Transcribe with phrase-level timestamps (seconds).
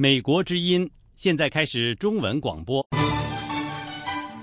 [0.00, 2.82] 美国之音现在开始中文广播。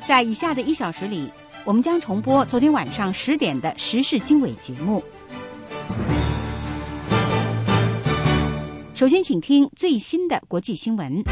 [0.06, 1.32] 在以下的一小时里，
[1.66, 5.04] 我们将重播昨天晚上十点的时事经纬节目。
[8.94, 11.24] 首先，请听最新的国际新闻。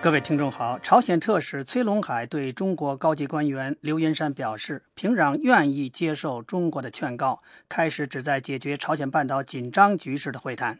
[0.00, 10.78] 各位听众好，朝鲜特使崔龙海对中国高级官员刘云山表示，平壤愿意接受中国的劝告，开始旨在解决朝鲜半岛紧张局势的会谈。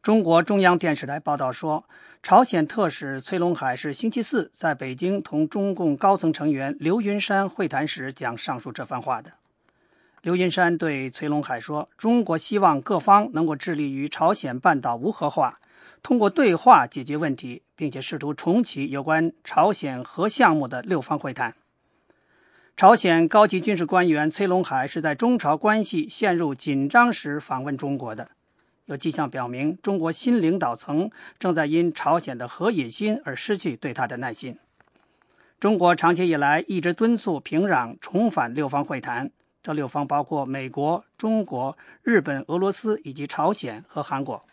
[0.00, 1.84] 中国中央电视台报道说，
[2.22, 9.32] 朝鲜特使崔龙海是星期四在北京同中共高层成员刘云山会谈时讲上述这番话的。
[10.22, 15.58] 刘云山对崔龙海说：“中国希望各方能够致力于朝鲜半岛无核化。”
[16.04, 21.54] 通过对话解决问题，并且试图重启有关朝鲜核项目的六方会谈。
[22.76, 28.32] 朝鲜高级军事官员崔龙海是在中朝关系陷入紧张时访问中国的。
[28.84, 34.58] 有迹象表明，中国新领导层正在因朝鲜的核野心而失去对他的耐心。
[35.58, 39.30] 中国长期以来一直敦促平壤重返六方会谈，
[39.62, 44.44] 这六方包括美国、中国、日本、俄罗斯以及朝鲜和韩国。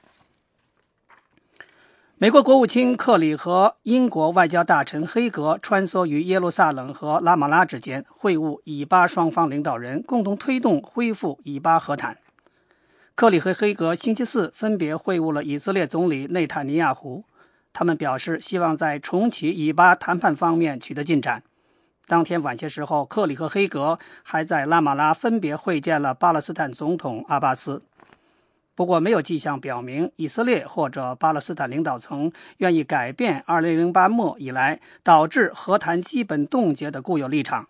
[2.22, 12.16] 美国国务卿克里和英国外交大臣黑格穿梭于耶路撒冷和拉马拉之间会晤以巴双方领导人，共同推动恢复以巴和谈。
[13.16, 17.26] 克里和黑格星期四分别会晤了以色列总理内塔尼亚胡，
[17.74, 21.42] 他们表示希望在重启以巴谈判方面取得进展。
[22.06, 27.82] 当天晚些时候，克里和黑格还在拉马拉分别会见了巴勒斯坦总统阿巴斯。
[28.82, 37.68] 不过，没有迹象表明以色列或者巴勒斯坦领导层愿意改变2008末以来导致和谈基本冻结的固有立场。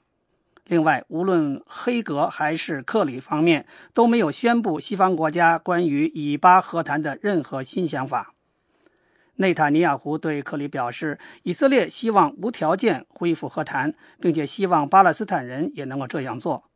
[0.67, 8.33] 另外，无论黑格还是克里方面都没有宣布西方国家关于以巴和谈的任何新想法。
[9.35, 16.70] 内塔尼亚胡对克里表示，以色列希望无条件恢复和谈，并且希望巴勒斯坦人也能够这样做。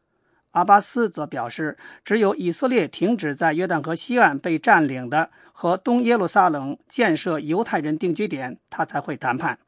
[0.55, 9.59] 阿巴斯则表示，只有以色列停止在约旦河西岸被占领的和东耶路撒冷建设犹太人定居点，他才会谈判。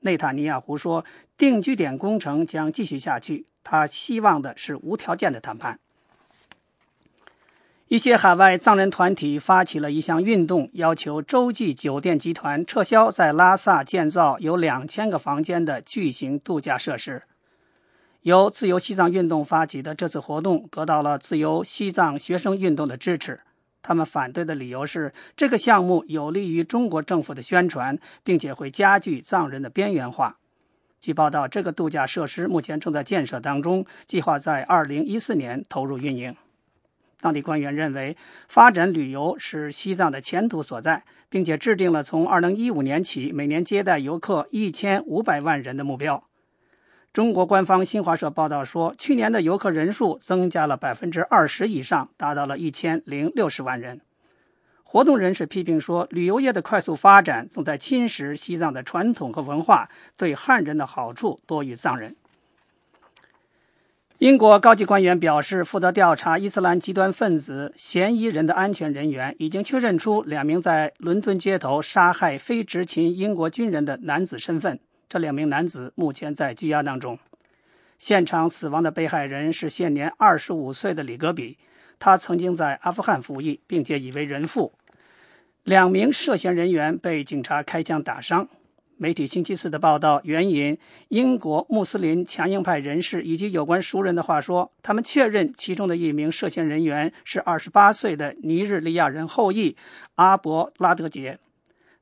[0.00, 1.04] 内塔尼亚胡说，
[1.38, 5.78] 定居点工程将继续下去，他希望的是无条件的谈判。
[7.86, 17.22] 一些海外藏人团体发起了一项运动，要求洲际酒店集团撤销在拉萨建造有两千个房间的巨型度假设施。
[18.26, 23.38] 由自由西藏运动发起的这次活动得到了自由西藏学生运动的支持。
[23.82, 30.38] 他们反对的理由是，这个项目有利于中国政府的宣传，并且会加剧藏人的边缘化。
[31.00, 36.34] 据报道，这个度假设施目前正在建设当中，计划在2014年投入运营。
[37.20, 38.16] 当地官员认为，
[38.48, 46.24] 发展旅游是西藏的前途所在，并且制定了从2015年起每年接待游客1500万人的目标。
[47.16, 54.02] 中国官方新华社报道说，去年的游客人数增加了百分之二十以上，达到了一千零六十万人。
[54.84, 59.88] 活动人士批评说，旅游业的快速发展正在侵蚀西藏的传统和文化，
[60.18, 62.14] 对汉人的好处多于藏人。
[64.18, 74.78] 英国高级官员表示，负责调查伊斯兰极端分子嫌疑人的安全人员已经确认出两名在伦敦街头杀害非执勤英国军人的男子身份。
[75.08, 77.18] 这两名男子目前在拘押当中。
[77.98, 81.56] 现场死亡的被害人是现年二十五岁的李格比，
[81.98, 84.72] 他曾经在阿富汗服役，并且已为人父。
[85.64, 88.48] 两名涉嫌人员被警察开枪打伤。
[88.98, 90.78] 媒体星期四的报道援引
[91.08, 99.76] 英国穆斯林强硬派人士以及有关熟人的话说，他们确认其中的一名涉嫌人员是二十八岁的尼日利亚人后裔
[100.14, 101.38] 阿伯拉德杰。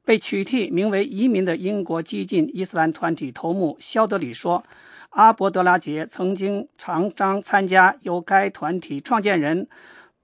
[0.04, 4.62] 被取缔名为“移民”的英国激进伊斯兰团体头目肖德里说
[5.10, 9.66] ：“阿伯德拉杰曾经常常参加由该团体创建人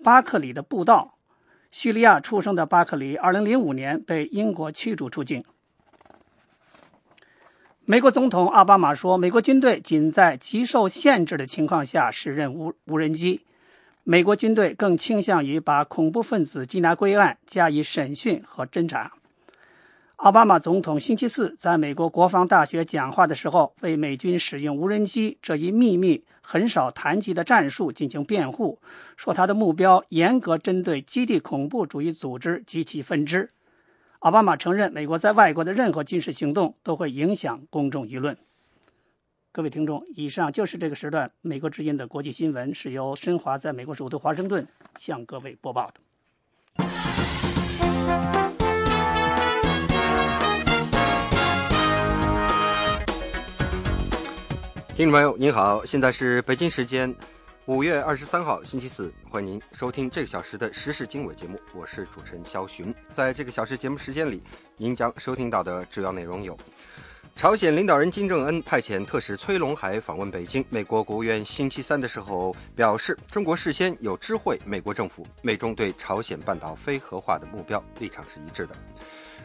[0.04, 1.14] 巴克里的布道。
[1.70, 5.42] 叙利亚出生的巴克里，2005年被英国驱逐出境。”
[7.86, 13.46] 美国总统奥巴马说：“美国军队仅在极受限制的情况下使用无无人机。
[14.04, 19.14] 美国军队更倾向于把恐怖分子缉拿归案，加以审讯和侦查。”
[20.20, 28.78] 奥巴马总统星期四在美国国防大学讲话的时候，为美军使用无人机这一秘密、很少谈及的战术进行辩护，
[29.16, 33.48] 说他的目标严格针对基地恐怖主义组织及其分支。
[34.18, 38.36] 奥巴马承认，美国在外国的任何军事行动都会影响公众舆论。
[39.52, 44.68] 各位听众，以上就是这个时段美国之音的国际新闻，是由申华在美国首都华盛顿
[44.98, 45.94] 向各位播报的。
[55.00, 57.16] 听众朋友，您好，现在是北京时间
[57.64, 62.94] 五月二十三号星期四，欢迎您收听这个小时的时事经纬节目，我是主持人肖寻。
[63.10, 64.42] 在这个小时节目时间里，
[64.76, 66.54] 您将收听到的主要内容有：
[67.34, 78.76] 朝鲜领导人金正恩派遣特使崔龙海访问北京，美国国务院星期三的时候表示，中国事先有知会美国政府，美中对朝鲜半岛非核化的目标立场是一致的。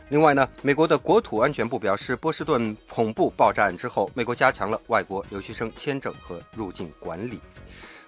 [0.10, 7.40] 另外呢，美国的国土安全部表示，波士顿恐怖爆炸案之后，美国加强了外国留学生签证和入境管理。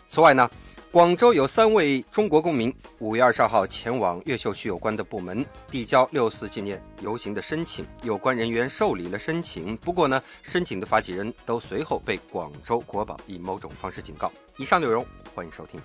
[0.07, 0.47] 此外呢，
[0.91, 14.31] 广州有三位中国公民五月二十二号前往越秀区有关的部门递交六四纪念游行的申请，有关人员受理了申请，不过呢，申请的发起人都随后被广州国保以某种方式警告。
[14.57, 15.03] 以上内容，
[15.33, 15.81] 欢迎收听。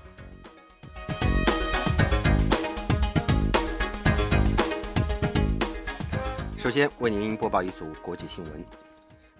[6.63, 8.65] 首先为您播报一组国际新闻：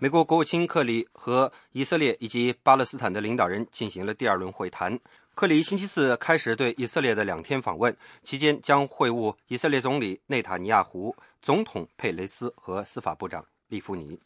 [0.01, 4.99] 美国国务卿克里和以色列以及巴勒斯坦的领导人进行了第二轮会谈。
[5.37, 14.19] 克里星期四开始对以色列的两天访问，期间将会晤以色列总理内塔尼亚胡、总统佩雷斯和司法部长利夫尼。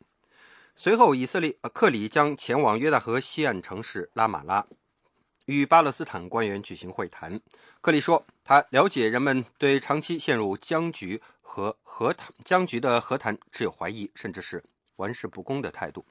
[0.75, 4.65] 随后，以色列克里将前往约旦河西岸城市拉马拉，
[5.45, 7.39] 与巴勒斯坦官员举行会谈。
[7.83, 11.21] 克里说，他了解人们对长期陷入僵局。
[11.49, 14.63] 和和谈僵局的和谈持有怀疑，甚至是
[14.97, 16.05] 玩世不恭的态度，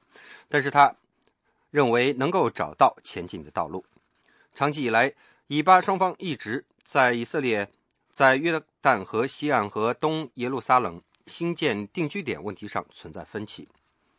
[0.48, 0.96] 但是他
[1.70, 3.84] 认为能够找到前进的道路。
[4.54, 5.12] 长期以来，
[5.46, 7.70] 以巴双方一直在以色列
[8.10, 13.68] 在约旦河西岸和东耶路撒冷新建定居点问题上存在分歧。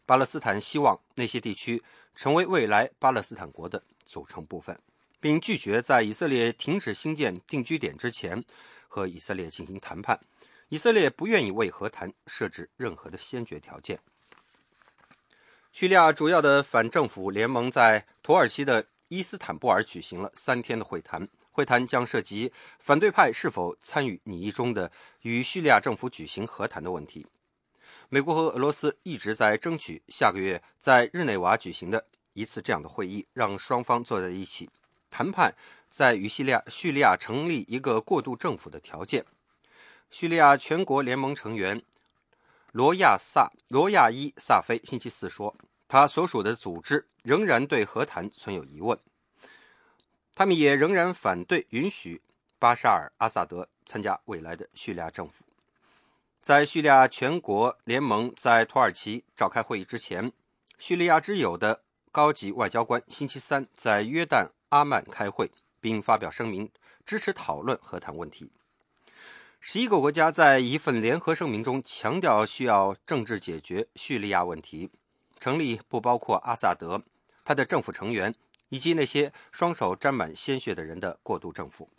[0.06, 1.84] 巴勒斯坦希望那些地区
[2.16, 4.80] 成为未来巴勒斯坦国的组成部分，
[5.20, 8.42] 并拒绝在以色列停止新建定居点之前
[8.88, 10.18] 和以色列进行谈判。
[10.70, 14.00] 以色列不愿意为和谈设置任何的先决条件。
[15.72, 24.92] 叙利亚主要的反政府联盟在土耳其的伊斯坦布尔举行了三天的会谈，会谈将涉及反对派是否参与拟议中的
[25.22, 27.26] 与叙利亚政府举行和谈的问题。
[28.10, 34.70] 美国和俄罗斯一直在争取下个月在日内瓦举行的一次这样的会议，让双方坐在一起
[35.10, 35.54] 谈判，
[35.90, 39.26] 在与叙利亚叙利亚成立一个过渡政府的条件。
[40.10, 41.82] 叙利亚全国联盟成员
[42.72, 45.56] 罗亚萨罗亚伊萨菲星期四说，
[45.88, 48.98] 他所属的组织仍然对和谈存有疑问。
[50.36, 52.22] 他们也仍然反对允许
[52.60, 55.44] 巴沙尔·阿萨德参加未来的叙利亚政府。
[56.42, 60.32] 在叙利亚全国联盟在土耳其召开会议之前，
[60.78, 61.82] 叙利亚之友的
[62.12, 65.52] 高级外交官星期三在约旦阿曼开会，
[65.82, 66.72] 并发表声明
[67.06, 68.52] 支持讨论和谈问题。
[69.60, 74.90] 十一个国家在一份联合声明中强调，需要政治解决叙利亚问题，
[75.40, 77.04] 成立不包括阿萨德、
[77.44, 78.34] 他的政府成员
[78.70, 81.90] 以及那些双手沾满鲜血的人的过渡政府。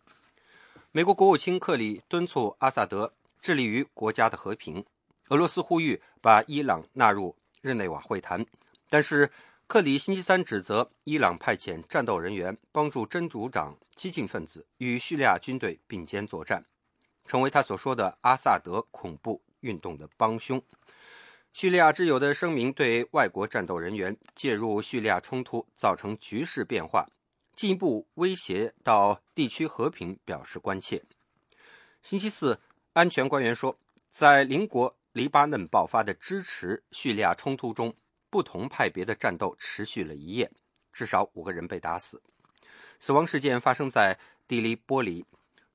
[0.92, 3.12] 美国国务卿克里敦促阿萨德
[3.42, 4.84] 致力于国家的和平。
[5.28, 8.46] 俄罗斯呼吁把伊朗纳入日内瓦会谈，
[8.88, 9.30] 但是
[9.66, 16.64] 克里星期三指责伊朗派遣战斗人员帮助真主党激进分子与叙利亚军队并肩作战。
[17.28, 20.60] 成为他所说的阿萨德恐怖运动的帮凶。
[21.52, 27.06] 叙利亚之友的声明对外国战斗人员介入叙利亚冲突造成局势变化，
[27.54, 31.02] 进一步威胁到地区和平表示关切。
[32.02, 32.58] 星期四，
[32.92, 33.76] 安全官员说，
[34.10, 37.94] 在邻国黎巴嫩爆发的支持叙利亚冲突中，
[38.30, 40.50] 不同派别的战斗持续了一夜，
[40.92, 42.22] 至少五个人被打死。
[43.00, 45.24] 死亡事件发生在蒂利波里。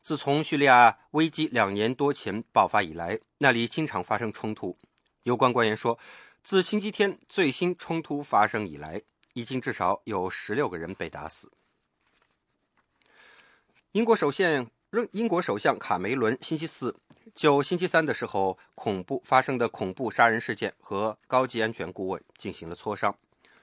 [0.04, 4.78] 自从叙利亚危机两年多前爆发以来，那里经常发生冲突。
[5.24, 5.98] 有关官员说，
[6.44, 11.54] 自星期天最新冲突发生以来，已经至少有十六个人被打死。
[13.94, 14.70] 英国首相
[15.12, 16.98] 英国首相卡梅伦星期四
[17.34, 23.16] 就星期三的时候恐怖发生的恐怖杀人事件和高级安全顾问进行了磋商。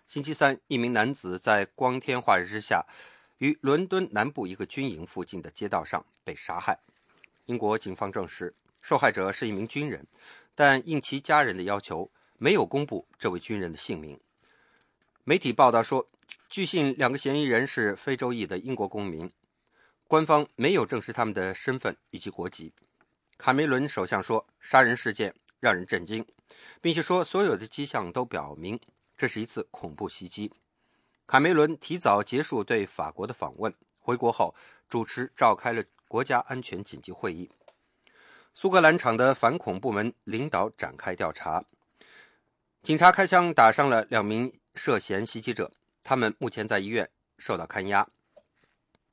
[0.07, 2.87] 星期三，一名男子在光天化日之下。
[3.41, 6.79] 于伦敦南部一个军营附近的街道上被杀害。
[7.47, 10.07] 英国警方证实，受害者是一名军人，
[10.55, 14.21] 但应其家人的要求，没有公布这位军人的姓名。
[15.25, 16.07] 媒体报道说，
[16.51, 19.33] 据信两个嫌疑人是非洲裔的英国公民，
[20.07, 22.75] 官方没有证实他们的身份以及国籍。
[23.39, 26.27] 卡梅伦首相说，杀人事件让人震惊，
[26.83, 28.79] 并且说所有的迹象都表明
[29.17, 30.53] 这是一次恐怖袭击。
[31.31, 34.53] 卡梅伦提早结束对法国的访问，回国后
[34.89, 37.49] 主持召开了国家安全紧急会议。
[38.53, 41.65] 苏格兰场的反恐部门领导展开调查，
[42.83, 45.71] 警察开枪打伤了两名涉嫌袭击者，
[46.03, 47.09] 他们目前在医院
[47.39, 48.09] 受到看押。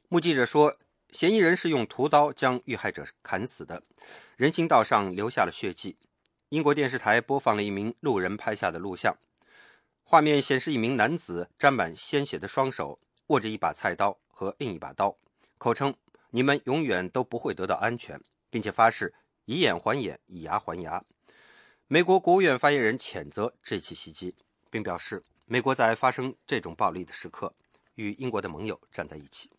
[0.09, 0.75] 目击者说，
[1.11, 3.83] 嫌疑人是用屠刀将遇害者砍死的，
[4.35, 5.95] 人行道上留下了血迹。
[6.49, 9.15] 英国电视台播放了一名路人拍下的录像，
[10.09, 15.13] 画面显示一名男子沾满鲜血的双手握着一把菜刀和另一把刀，
[15.57, 15.93] 口称
[16.31, 18.17] ：“你们永远都不会得到安全，
[18.49, 21.03] 并且发誓以眼还眼，以牙还牙。”
[21.87, 24.33] 美国国务院发言人谴责这起袭击，
[24.69, 27.53] 并表示，美国在发生这种暴力的时刻，
[27.95, 29.51] 与英国的盟友站在一起。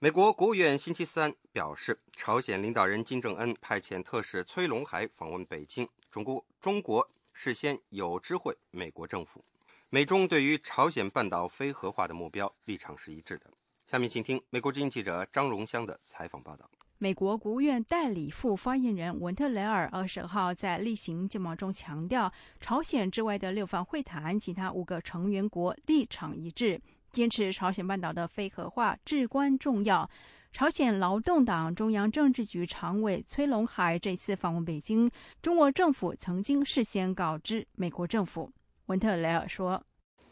[0.00, 9.44] 美国国务院星期三表示，朝鲜领导人金正恩派遣特使崔龙海访问北京，中国中国事先有知会美国政府。
[9.90, 13.50] 美中对于朝鲜半岛非核化的目标立场是一致的。
[13.88, 16.70] 下面请听美国之音记者张荣香的采访报道。
[16.98, 26.80] 美国国务院代理副发言人文特雷尔二十号在例行电报中强调，朝鲜之外的六方会谈，其他五个成员国立场一致。
[27.17, 30.09] 坚持朝鲜半岛的非核化至关重要。
[30.51, 35.09] 朝鲜劳动党中央政治局常委崔龙海这次访问北京，
[35.41, 38.51] 中国政府曾经事先告知美国政府。
[38.85, 39.81] 文特雷尔说：“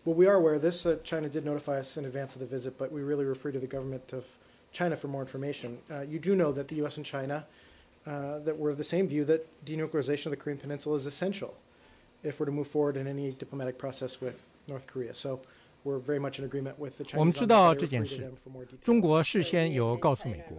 [0.06, 0.86] Well, we are aware of this.
[1.04, 3.66] China did notify us in advance of the visit, but we really refer to the
[3.66, 4.26] government of
[4.72, 5.80] China for more information.
[6.08, 6.98] You do know that the U.S.
[6.98, 7.44] and China
[8.06, 11.56] that were of the same view that denuclearization of the Korean Peninsula is essential
[12.22, 14.36] if we're to move forward in any diplomatic process with
[14.68, 15.16] North Korea.
[15.16, 15.40] So.”
[17.17, 18.33] 我们知道这件事，
[18.83, 20.59] 中国事先有告诉美国。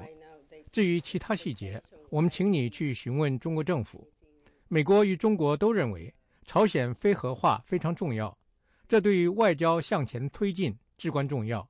[0.71, 4.07] 至于其他细节，我们请你去询问中国政府。
[4.67, 6.13] 美国与中国都认为
[6.45, 8.37] 朝鲜非核化非常重要，
[8.87, 11.67] 这对于外交向前推进至关重要。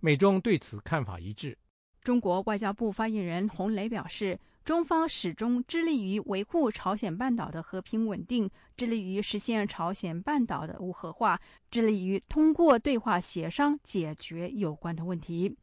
[0.00, 1.56] 美中对此看法一致。
[2.02, 4.38] 中国外交部发言人洪磊表示。
[4.64, 11.40] 中方始终致力于维护朝鲜半岛的和平稳定，致力于实现朝鲜半岛的无核化，
[11.70, 15.56] 致力于通过对话协商解决有关的问题。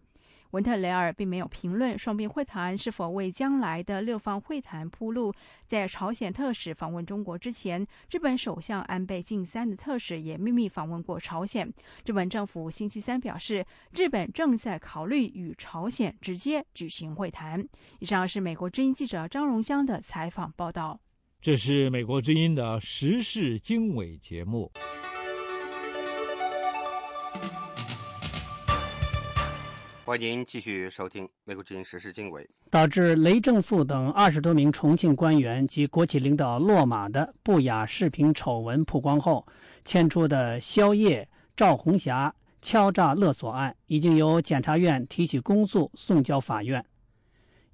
[0.51, 5.33] 文特雷尔并没有评论双边会谈是否为将来的六方会谈铺路。
[5.67, 11.71] 在朝鲜特使访问中国之前，日本首相安倍晋三的特使也秘密访问过朝鲜。
[12.05, 17.67] 日本政府星期三表示，日本正在考虑与朝鲜直接举行会谈。
[17.99, 20.99] 以上是美国之音记者张荣香的采访报道。
[21.41, 24.71] 这是美国之音的时事经纬节目。
[30.09, 32.41] 欢迎继续收听《美国之音时事经纬》。
[32.71, 39.45] 导致雷政富等二十多名重庆官员及国企领导落马的不雅视频丑闻曝光后，
[39.85, 46.83] 牵出的肖烨、赵红霞敲诈勒索案，已经由检察院提起公诉，送交法院。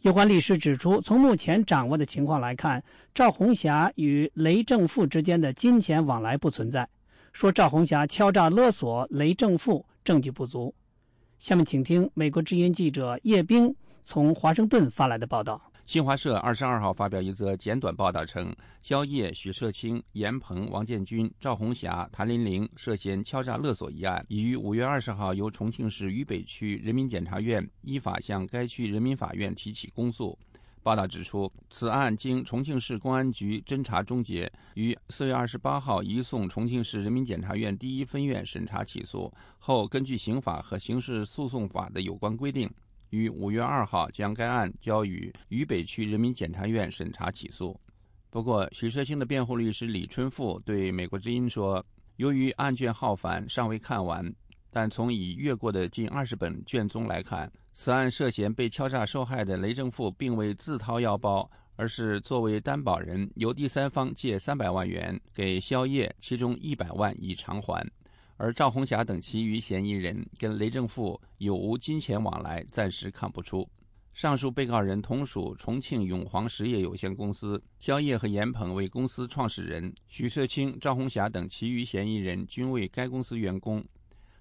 [0.01, 6.85] 有关律师指出，从目前掌握的情况来看，赵红霞与雷政富之间的金钱往来不存在。
[7.31, 10.75] 说赵红霞敲诈勒索雷政富，证据不足。
[11.45, 13.71] 下面请听美国之音记者叶冰
[14.03, 15.61] 从华盛顿发来的报道。
[15.85, 30.35] 新华社二十二号发表一则简短报道称，肖烨、许社清、严鹏、王建军、赵红霞、谭琳玲涉嫌敲诈勒索一案，已于五月二十号由重庆市渝北区人民检察院依法向该区人民法院提起公诉。
[30.85, 42.69] 报道指出，此案经重庆市公安局侦查终结，于四月二十八号移送重庆市人民检察院第一分院审查起诉后，根据刑法和刑事诉讼法的有关规定，
[43.09, 47.75] 于五月二号将该案交予渝北区人民检察院审查起诉。
[48.29, 51.83] 不过，许社清的辩护律师李春富对美国之音说，
[52.17, 54.31] 由于案卷浩繁，尚未看完。
[54.75, 67.89] 但从已阅过的近二十本卷宗来看，此案涉嫌被敲诈受害的雷正富并未自掏腰包，而是作为担保人，由第三方借三百万元给肖烨，其中一百万已偿还。
[68.35, 73.65] 而赵红霞等其余嫌疑人跟雷正富有无金钱往来，暂时看不出。
[74.11, 83.81] 上述被告人同属重庆永煌实业有限公司，肖烨和严鹏为公司创始人，许社清、赵红霞等其余嫌疑人均为该公司员工。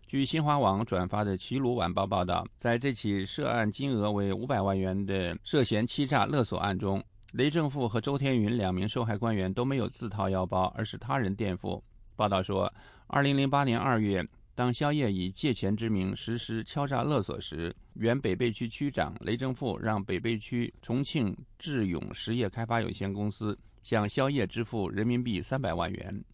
[0.06, 11.82] 据新华网转发的《齐鲁晚报》报道，在这起涉案金额为五百万元的涉嫌欺诈勒索案中，雷正富和周天云两名受害官员都没有自掏腰包，而是他人垫付。
[12.16, 12.72] 报道说，
[13.06, 26.24] 二零零八年二月，当肖烨以借钱之名实施敲诈勒索时，原北碚区区长雷正富让北碚区重庆智勇实业开发有限公司向肖烨支付人民币三百万元。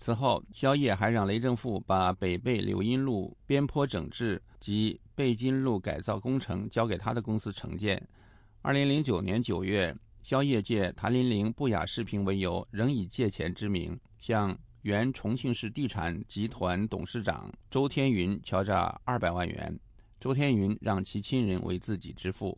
[0.00, 8.00] 此后，肖烨还让雷政富把北碚柳荫路边坡整治及贝金路改造工程交给他的公司承建。
[8.62, 19.78] 二零零九年九月，肖烨借谭林玲不雅视频为由，仍以借钱之名向原重庆市地产集团董事长周天云敲诈二百万元，
[20.20, 22.56] 周天云让其亲人为自己支付。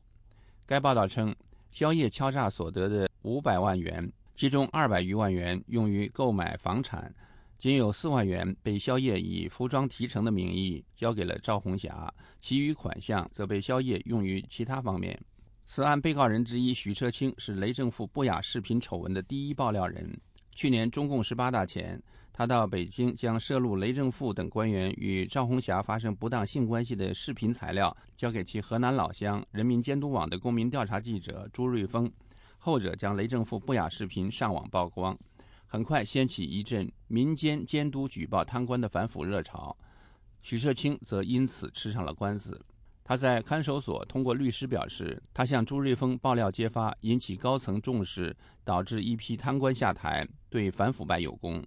[0.67, 1.35] 该报道称，
[1.71, 7.13] 肖烨敲诈所得的五百万元，其中二百余万元用于购买房产。
[7.61, 15.21] 仅有四万元被肖烨以服装提成的名义交给了赵红霞，其余款项则被肖烨用于其他方面。
[15.67, 20.19] 此案被告人之一许车清是雷政富不雅视频丑闻的第一爆料人。
[20.55, 22.03] 去年中共十八大前，
[22.33, 32.11] 他到北京将涉录雷政富等官员与赵红霞发生不当性关系的视频材料交给其河南老乡人民监督网的公民调查记者朱瑞峰，
[32.57, 35.15] 后者将雷政富不雅视频上网曝光。
[35.73, 39.77] 很快掀起一阵民间监督举报贪官的反腐热潮，
[40.43, 42.61] 许社清则因此吃上了官司。
[43.05, 51.65] 他在看守所通过律师表示，他向朱瑞峰爆料揭发，引起高层重视，导致一批贪官下台，对反腐败有功。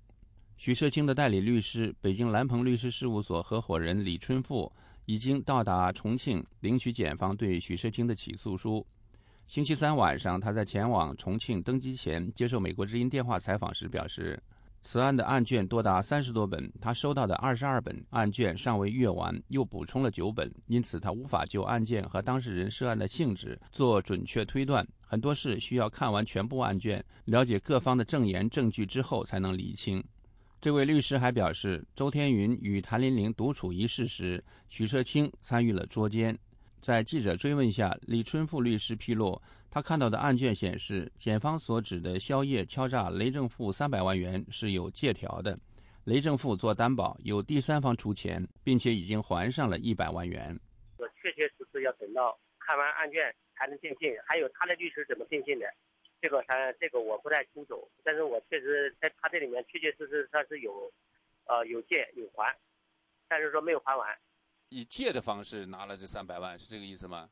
[0.57, 4.69] 许社清的代理律师、北京蓝鹏律师事务所合伙人李春富
[5.05, 8.85] 已经到达重庆领取检方对许社清的起诉书。
[9.47, 14.41] 星期三晚上，他在前往重庆登机前接受美国之音电话采访时表示，
[14.81, 30.03] 此案的案卷多达三十多本，他收到的二十二本案卷尚未阅完，又补充了九本，因此他无法就案件和当事人涉案的性质做准确推断，很多事需要看完全部案卷，了解各方的证言证据之后才能厘清。
[30.59, 36.35] 这位律师还表示，周天云与谭林玲独处一室时，许社清参与了捉奸。
[36.83, 45.57] 在记者追问下，李春富律师披露，他看到的案卷显示，检方所指的宵夜敲诈雷正富三百万元是有借条的，
[46.03, 50.59] 雷正富做担保，有第三方出钱，并且已经还上了一百万元。
[50.97, 55.65] 我确确实实要等到看完案卷才能定性，还有他的律师怎么定性的，
[56.21, 60.91] 这个他这个我不太清楚，但是我确实在他这里面确确实实他是有，
[61.45, 62.53] 呃有借有还，
[63.29, 64.13] 但是说没有还完。
[64.73, 67.29] 以借的方式拿了这三百万，是这个意思吗？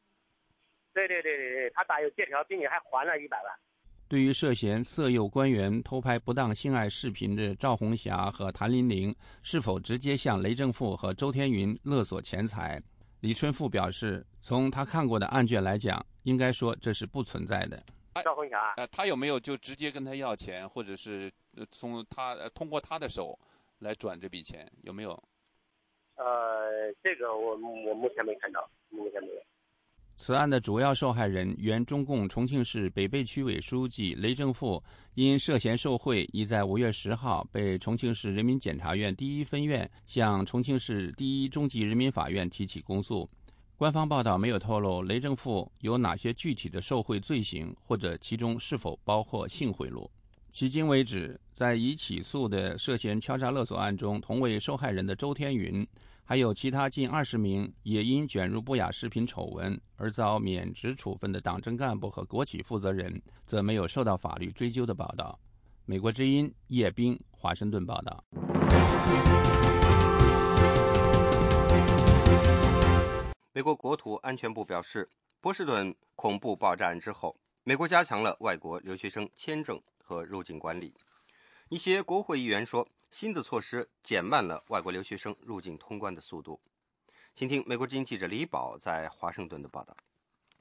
[0.94, 3.52] 对对对对对，他打有借条，并且还还了一百万。
[4.08, 12.82] 对于涉嫌色诱官员偷拍不当性爱视频的赵红霞和谭琳玲，是否直接向雷正富和周天云勒索钱财？
[13.22, 17.82] 李春富表示，从他看过的案卷来讲，应该说这是不存在的。
[18.24, 21.32] 赵红霞，呃，他有没有就直接跟他要钱，或者是
[21.72, 23.40] 从他通过他的手
[23.80, 24.70] 来转这笔钱？
[24.84, 25.24] 有没有？
[26.24, 27.58] 呃，这个我
[27.88, 29.42] 我目前没看到，目前没有。
[30.18, 34.84] 此案的主要受害人，原中共重庆市北碚区委书记雷正富，
[35.16, 43.28] 因涉嫌受贿，已在五月十号被重庆市人民检察院第一分院向重庆市第一中级人民法院提起公诉。
[43.76, 50.08] 官方报道没有透露雷正富有哪些具体的受贿罪行，或者其中是否包括性贿赂。
[50.54, 55.88] 迄今为止，在已起诉的涉嫌敲诈勒索案中，同为受害人的周天云。
[56.32, 65.38] 还有其他近二十名也因卷入不雅视频丑闻而遭免职处分的党政干部和国企负责人，则没有受到法律追究的报道。
[65.84, 68.24] 美国之音叶冰华盛顿报道。
[73.52, 75.10] 美国国土安全部表示，
[75.42, 80.94] 波士顿恐怖爆炸案之后，美国加强了外国留学生签证和入境管理。
[81.72, 82.88] 一些国会议员说。
[83.12, 86.58] 新的措施减慢了外国留学生入境通关的速度。
[87.34, 89.94] 请听美国之音记者李宝在华盛顿的报道。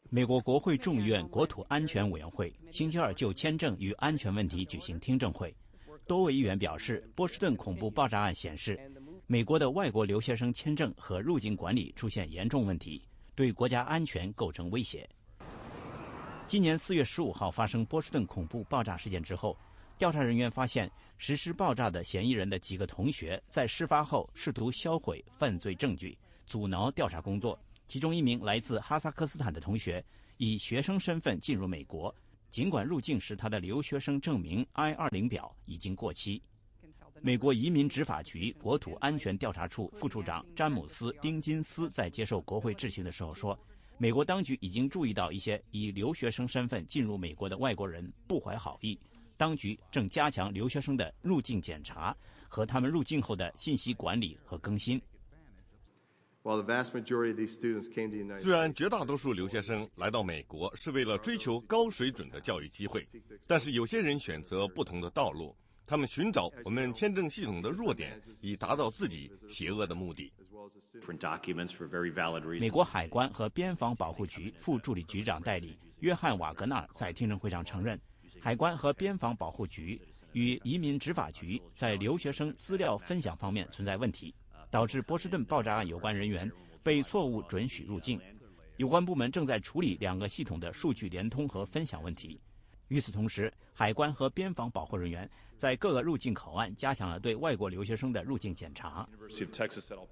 [0.09, 5.55] 美国国会众议院国土安全委员会星期二就签证与安全问题举行听证会。
[6.09, 8.81] 多位议员表示，波士顿恐怖爆炸案显示，
[9.29, 13.01] 美国的外国留学生签证和入境管理出现严重问题，
[13.37, 15.09] 对国家安全构成威胁。
[16.49, 19.57] 今年四月十五号发生波士顿恐怖爆炸事件之后。
[20.01, 27.61] 调查人员发现，实施爆炸的嫌疑人的几个同学在事发后试图销毁犯罪证据，阻挠调查工作。
[27.87, 30.03] 其中一名来自哈萨克斯坦的同学
[30.39, 32.15] 以学生身份进入美国，
[32.51, 36.43] 尽管入境时他的留学生证明 I-20 表已经过期。
[37.21, 43.59] 美国移民执法局国土安全调查处副处长詹姆斯·丁金斯在接受国会质询的时候说
[44.01, 48.99] ：“美国当局已经注意到一些以留学生身份进入美国的外国人不怀好意。”
[49.41, 52.15] 当局正加强留学生的入境检查
[52.47, 55.01] 和他们入境后的信息管理和更新。
[58.39, 63.09] 虽然绝大多数留学生来到美国是为了追求高水准的教育机会，
[63.47, 65.57] 但是有些人选择不同的道路。
[65.87, 70.31] 他们寻找我们签证系统的弱点，以达到自己邪恶的目的。
[72.61, 78.01] 美国海关和边防保护局副助理局长代理约翰·瓦格纳在听证会上承认，
[78.43, 80.01] 海关和边防保护局
[80.33, 84.35] 与移民执法局在留学生资料分享方面存在问题，
[84.71, 86.51] 导致波士顿爆炸案有关人员
[86.83, 88.19] 被错误准许入境。
[88.79, 92.41] 有关部门正在处理两个系统的数据联通和分享问题。
[92.89, 99.07] 与此同时，海关和边防保护人员在各个入境口岸加强了对外国留学生的入境检查。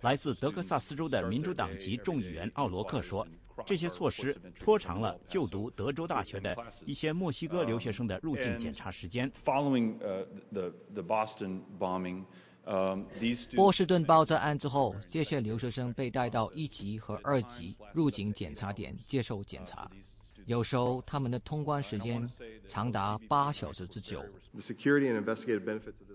[0.03, 3.27] 来自德克萨斯州的民主党籍众议员奥罗克说
[3.66, 9.31] ：“这些措施拖长了就读德州大学的一些墨西哥留学生的入境检查时间。”
[13.57, 19.90] 波士顿爆炸案之后，这些留学生被带到一级和二级入境检查点接受检查。
[20.44, 22.27] 有时候他们的通关时间
[22.68, 24.23] 长达八小时之久。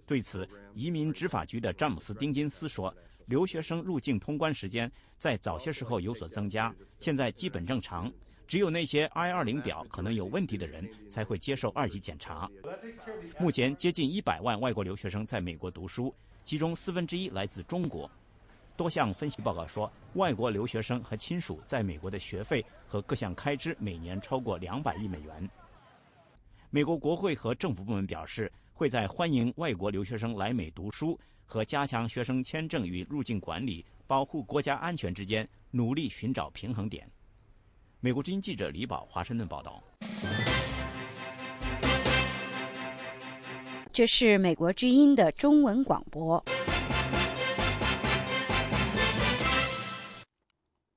[0.06, 2.94] 对此，移民执法局的詹姆斯·丁金斯说
[3.26, 8.12] ：“留学生入境通关时间在早些时候有所增加，现在基本正常。
[8.46, 12.50] 只有那些 I-20 表可能有问题的人才会接受二级检查。
[13.40, 18.10] 目前，接近一百万外国留学生在美国读书，其中四分之一来自中国。”
[18.76, 25.50] 多项分析报告说，外国留学生和亲属在美国的学费和各项开支每年超过两百亿美元。
[26.70, 37.10] 美国国会和政府部门表示，会在欢迎外国留学生来美读书和加强学生签证与入境管理、保护国家安全之间努力寻找平衡点。
[38.00, 39.84] 美国之音记者李宝华盛顿报道。
[43.92, 46.44] 这是美国之音的中文广播。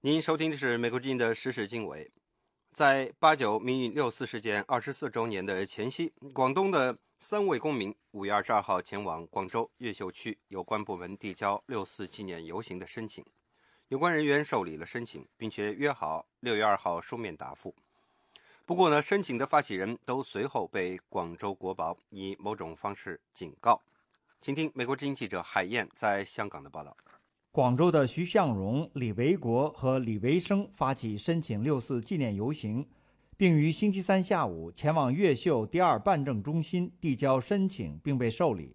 [0.00, 2.10] 您收听的是美国之音的时事经纬。
[2.72, 13.24] 在八九民运六四事件二十四周年的前夕，广东的三位公民五月二十二号前往广州越秀区有关部门递交六四纪念游行的申请。
[13.88, 17.74] 有关人员受理了申请，并且约好六月二号书面答复。
[18.64, 23.80] 不过呢，申请的发起人都随后被广州国保以某种方式警告。
[24.40, 26.96] 请听美国之音记者海燕在香港的报道。
[27.50, 32.86] 广州的徐向荣、李维国和李维生发起申请六四纪念游行，
[33.38, 38.74] 并于星期三下午前往越秀第二办证中心递交申请，并被受理。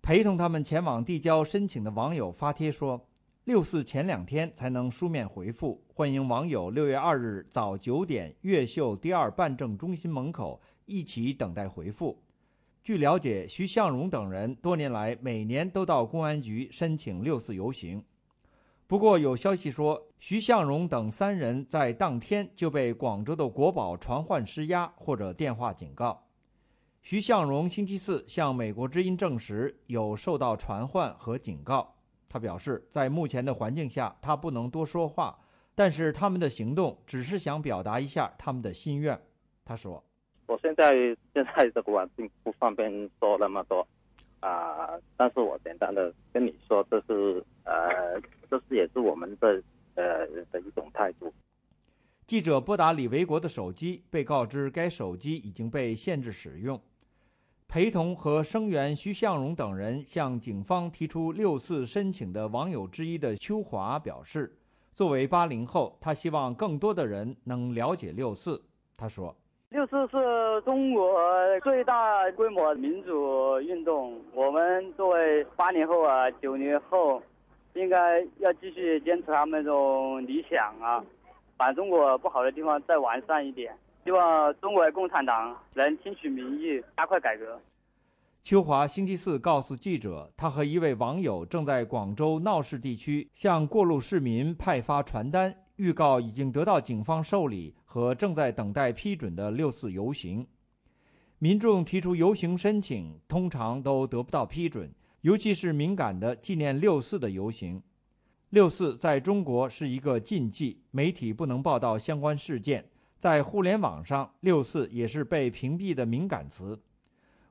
[0.00, 3.06] 陪同他们前往递交申请的网友发帖说
[3.44, 12.18] ：“六四前两天才能书面回复，欢迎网友六月二日早九点越秀第二办证中心门口一起等待回复。”
[12.82, 18.02] 据了解，徐向荣等人多年来每年都到公安局申请六四游行。
[18.92, 26.22] 不过，有消息说，徐向荣等三人在当天就被广州的国宝传唤施压或者电话警告。
[27.00, 31.94] 徐向荣星期四向美国之音证实有受到传唤和警告。
[32.28, 35.38] 他表示，在目前的环境下，他不能多说话，
[35.74, 39.18] 但是他们的行动只是想表达一下他们的心愿。
[39.64, 40.04] 他说。
[40.46, 40.92] 我现在
[41.32, 43.88] 现在这个环境不方便说那么多
[44.40, 48.20] 啊，但是我简单的跟你说，这是呃，
[48.52, 49.62] 这是也是我们的
[49.94, 51.32] 呃的一种态度。
[52.26, 56.78] 记者拨打李维国的手机，被告知该手机已经被限制使用。
[57.66, 64.54] 陪同和声援徐向荣等人向警方提出六四申请的网友之一的邱华表示，
[64.92, 68.62] 作为八零后，他希望更多的人能了解六四。
[68.98, 69.34] 他说。
[69.70, 71.18] 六四是中国
[71.64, 74.20] 最大规模民主运动。
[74.34, 77.22] 我们作为八零后啊、九零后，
[77.74, 81.04] 应该要继续坚持他们这种理想啊，
[81.56, 83.74] 把中国不好的地方再完善一点。
[84.04, 87.60] 希望中国共产党能听取民意，加快改革。
[88.42, 95.54] 邱华星期四告诉记者，他和一位网友正在广州闹市地区向过路市民派发传单。
[95.76, 100.46] 预告已经得到警方受理和正在等待批准的六四游行，
[101.38, 107.82] 民众提出游行申请通常都得不到批准，尤其是敏感的纪念六四的游行。
[108.50, 112.84] 六四在中国是一个禁忌，媒体不能报道相关事件，
[113.18, 116.78] 在互联网上，六四也是被屏蔽的敏感词。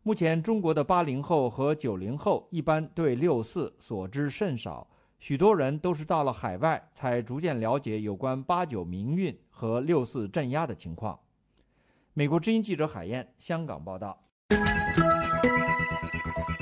[0.03, 4.87] 目前，中国的八零后和九零后一般对六四所知甚少。
[5.19, 11.17] 许多人都是到了海外才逐渐了解有关八九民运和六四镇压的情况。
[12.13, 14.21] 美国之音记者海燕，香港报道。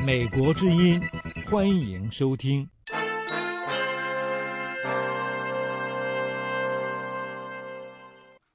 [0.06, 1.02] 美国之音，
[1.46, 2.70] 欢迎收听。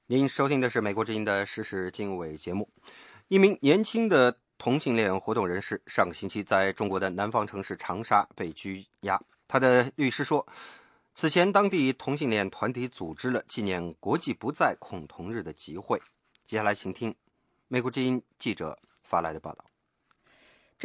[0.07, 2.67] 您收听的是美国之音的时事经纬节目。
[3.27, 9.21] 一名年轻的同性恋活动人士上个星期在中国的南方城市长沙被拘押。
[9.47, 10.45] 他的律师说，
[11.13, 16.01] 此前当地同性恋团体组织了纪念国际不再恐同日的集会。
[16.47, 17.13] 接下来，请听
[17.67, 19.63] 美国之音记者发来的报道。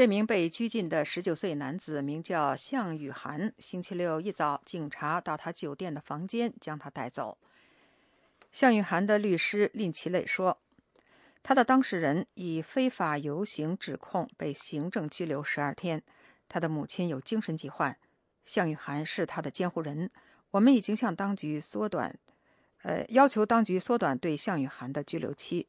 [0.00, 3.52] 这名被拘禁的十九岁男子名叫向雨涵。
[3.58, 7.36] 星期六一早，警察到他酒店的房间将他带走。
[8.50, 10.58] 向雨涵的律师林奇磊说，
[11.42, 16.02] 他的当事人以非法游行指控被行政拘留十二天。
[16.48, 17.94] 他的母亲有精神疾患，
[18.46, 20.10] 向雨涵是他的监护人。
[20.52, 22.18] 我们已经向当局缩短，
[22.84, 25.68] 呃，要求当局缩短对向雨涵的拘留期。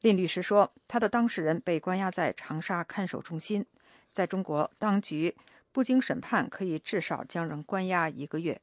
[0.00, 3.66] 林律师说，他的当事人被关押在长沙看守中心。
[4.12, 5.36] 在中国，当局
[5.72, 8.60] 不经审判可以至少将人关押一个月。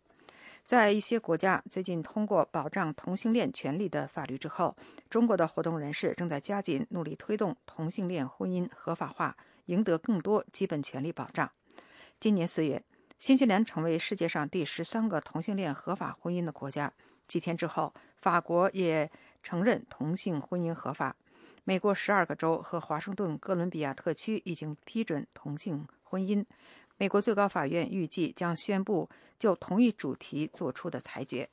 [0.64, 4.76] 在一些国家最近通过保障同性恋权利的法律之后，
[5.10, 11.52] 中国的活动人士正在加紧努力推动同性恋婚姻合法化，赢得更多基本权利保障。
[12.18, 12.82] 今年四月，
[13.20, 16.92] 新西兰成为世界上第十三个同性恋合法婚姻的国家。
[17.28, 19.12] 几天之后，法国也
[19.44, 21.16] 承认同性婚姻合法。
[21.68, 26.46] 美国十二个州和华盛顿哥伦比亚特区已经批准同性婚姻。
[26.98, 31.50] 美国最高法院预计将宣布就同一主题作出的裁决。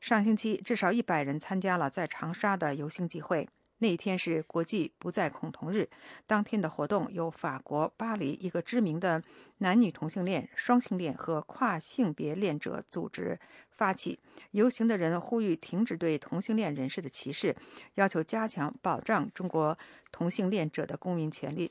[0.00, 3.48] 上星期，至少一百人参加了在长沙的游行集会。
[3.80, 5.88] 那天是国际不再恐同日。
[6.26, 9.22] 当天的活动由法国巴黎一个知名的
[9.58, 13.38] 男女同性恋、双性恋和跨性别恋者组织
[13.70, 14.18] 发起。
[14.50, 17.54] 游行的人呼吁停止对同性恋人士的歧视，
[17.94, 19.78] 要求加强保障中国
[20.10, 21.70] 同性恋者的公民权利。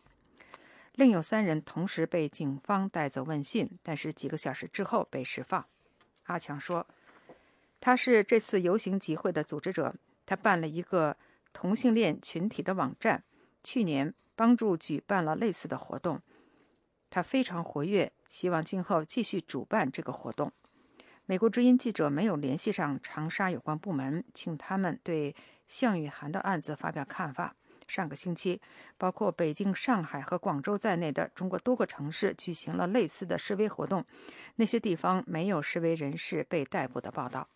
[0.95, 5.65] 另有三人同时被警方带走问讯，但是几个小时之后被释放。
[6.23, 6.87] 阿强说
[7.81, 9.93] ：“他是这次游行集会的组织者，
[10.25, 11.17] 他办了一个。”
[11.59, 13.23] 同性恋群体的网站
[13.63, 16.21] 去年帮助举办了类似的活动，
[17.09, 20.51] 他非常活跃，希望今后继续主办这个活动。
[21.25, 27.55] 美国之音记者没有联系上长沙有关部门，请他们对向雨涵的案子发表看法。
[27.87, 28.61] 上个星期，
[28.95, 34.05] 包括北京、上海和广州在内的中国多个城市举行了类似的示威活动，
[34.57, 37.49] 那些地方没有示威人士被逮捕的报道。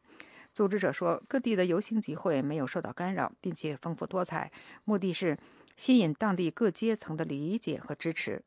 [0.53, 4.51] 组织者说，各地的游行集会没有受到干扰，并且丰富多彩，
[4.83, 5.37] 目的是
[5.77, 8.43] 吸引当地各阶层的理解和支持。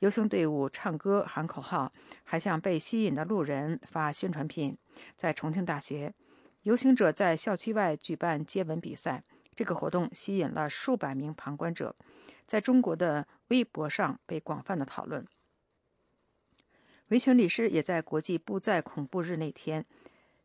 [0.00, 1.92] 游行队伍唱歌、喊口号，
[2.24, 4.76] 还向被吸引的路人发宣传品。
[5.16, 6.12] 在重庆大学，
[6.62, 9.22] 游行者在校区外举办接吻比赛，
[9.54, 11.94] 这个活动吸引了数百名旁观者，
[12.46, 15.24] 在中国的微博上被广泛的讨论。
[17.08, 19.84] 维权律师也在国际不再恐怖日那天。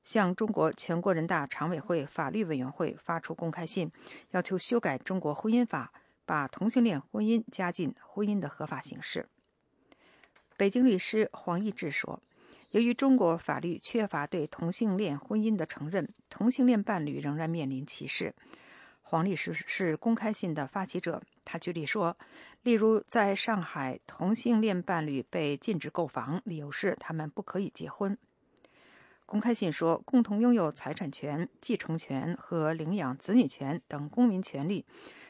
[0.03, 3.91] 向中国全国人大常委会法律委员会发出公开信，
[4.31, 5.91] 要求修改中国婚姻法，
[6.25, 9.27] 把同性恋婚姻加进婚姻的合法形式。
[10.57, 12.21] 北京律师黄义志说
[12.71, 18.33] ：“由于中国法律缺乏对同性恋婚姻的承认，同性恋伴侣仍然面临歧视。”
[19.01, 22.15] 黄律师是公开信的发起者，他举例说
[22.61, 28.15] ：“例如，在上海，同性恋伴侣被禁止购房，理由是他们不可以结婚。”
[29.29, 34.83] 公开信说，共同拥有财产权、继承权和领养子女权等公民权利，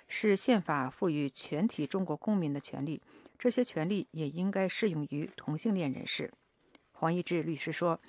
[0.08, 3.02] 是宪法赋予全体中国公民的权利。
[3.38, 6.32] 这些权利也应该适用于同性恋人士。
[6.94, 8.00] 黄一志律师说，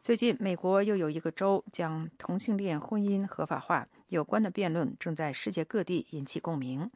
[0.00, 6.90] 最近美国又有一个州将同性恋婚姻合法化，有关的辩论正在世界各地引起共鸣。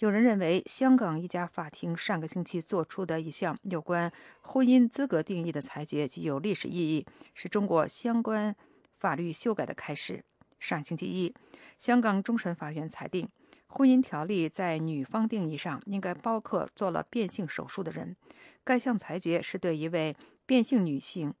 [0.00, 4.10] 有人认为，香港一家法庭上个星期做出的一项有关
[4.40, 8.56] 婚姻资格定义的裁决具有历史意义，是中国相关
[8.98, 10.24] 法律修改的开始。
[10.58, 11.34] 上星期一，
[11.76, 13.28] 香港终审法院裁定，
[13.66, 18.16] 婚姻条例在女方定义上应该包括做了变性手术的人。
[18.64, 21.34] 该项裁决是对一位变性女性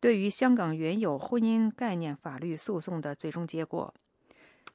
[0.00, 3.92] 对于香港原有婚姻概念法律诉讼的最终结果。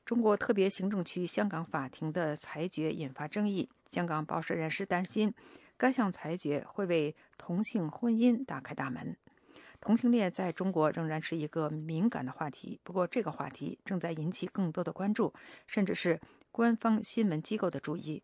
[0.07, 3.67] 中国特别行政区香港法庭的裁决引发争议。
[3.89, 5.33] 香港报社人士担心，
[5.75, 9.17] 该项裁决会为同性婚姻打开大门。
[9.81, 15.33] 同性恋在中国仍然是一个敏感的话题，不过这个话题正在引起更多的关注，
[15.67, 16.21] 甚至是
[16.53, 18.23] 官方新闻机构的注意。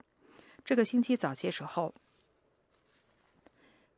[0.64, 1.94] 这个星期早些时候，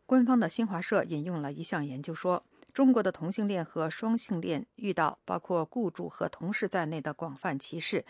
[0.08, 2.44] 官方的新华社引用了一项研究说。
[2.76, 8.04] 中国的同性恋和双性恋遇到包括雇主和同事在内的广泛歧视。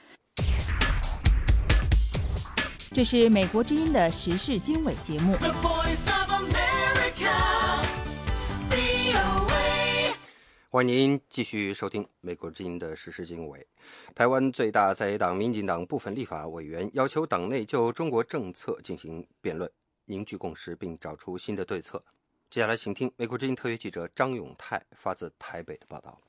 [2.91, 5.35] 这是美国之音的时事经纬节目。
[10.71, 13.67] 欢迎您继续收听《美国之音》的时事经纬。
[14.15, 19.69] 台湾最大在野党民进党部分立法委员要求党内就中国政策进行辩论，
[20.05, 22.03] 凝聚共识，并找出新的对策。
[22.49, 26.21] 接下来，请听美国之音特约记者张永泰发自台北的报道。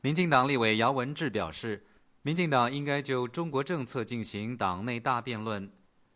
[0.00, 1.84] 民进党立委姚文智表示，
[2.22, 5.68] 民进党应该就中国政策进行党内大辩论，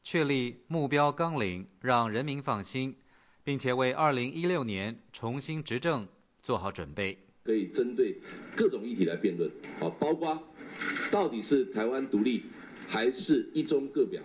[0.05, 2.97] 确立目标纲领，让人民放心，
[3.43, 6.07] 并且为二零一六年重新执政
[6.41, 7.19] 做好准备。
[7.43, 8.21] 可以针对
[8.55, 10.41] 各种议题来辩论，啊，包括
[11.11, 12.45] 到底是台湾独立，
[12.87, 14.23] 还是一中各表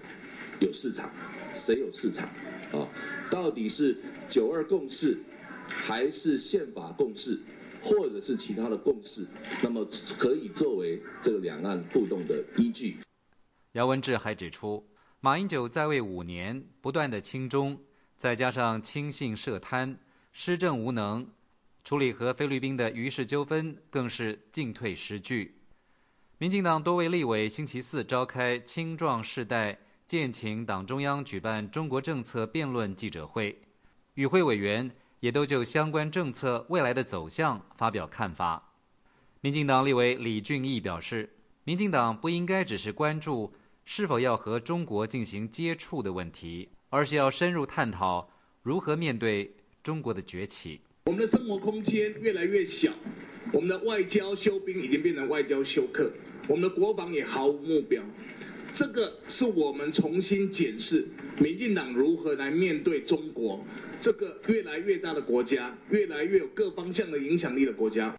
[0.59, 1.09] 有市场，
[1.55, 2.29] 谁有市场？
[2.73, 2.89] 啊，
[3.31, 3.97] 到底是
[4.29, 5.17] 九二共识，
[5.67, 7.39] 还是宪法共识，
[7.81, 9.25] 或者是其他的共识？
[9.61, 12.97] 那么可以作为这个两岸互动的依据。
[13.73, 14.85] 姚文智还指出，
[15.19, 17.79] 马英九在位五年，不断的亲中，
[18.17, 19.97] 再加上轻信涉贪，
[20.31, 21.27] 施政无能。
[21.83, 25.59] 处理和菲律宾的余事纠纷更是进退失据。
[26.37, 29.79] 民进党多位立委星期四召开青壮世代
[30.13, 33.57] 建请党中央举办中国政策辩论记者会，
[34.13, 38.73] 与会委员也都就相关政策未来的走向发表看法。
[39.41, 41.31] 民进党立委李俊毅表示，
[41.63, 43.53] 民进党不应该只是关注
[43.85, 48.29] 是否要和中国进行接触的问题，而是要深入探讨
[48.61, 50.81] 如何面对中国的崛起。
[51.05, 52.93] 我们的生活空间越来越小，
[53.51, 56.11] 我们的外交休兵已经变成外交休克，
[56.47, 58.03] 我们的国防也毫无目标。
[58.73, 61.07] 这个是我们重新检视
[61.37, 63.63] 民进党如何来面对中国
[64.01, 68.17] 这个越来越大的国家，越来越有各方向的影响力的国家。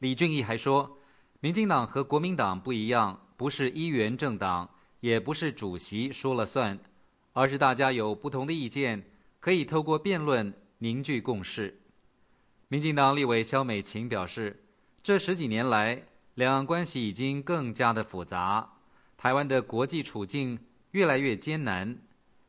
[0.00, 0.98] 李俊毅还说，
[1.40, 4.68] 民进党和国民党不一样，不是一元政党，
[5.00, 6.78] 也不是主席说了算，
[7.32, 9.04] 而是大家有不同的意见，
[9.40, 11.80] 可以透过辩论凝聚共识。
[12.68, 14.64] 民进党立委肖美琴表示，
[15.02, 18.73] 这十几年来，两岸关系已经更加的复杂，
[19.24, 20.58] 台湾的国际处境
[20.90, 21.96] 越来越艰难，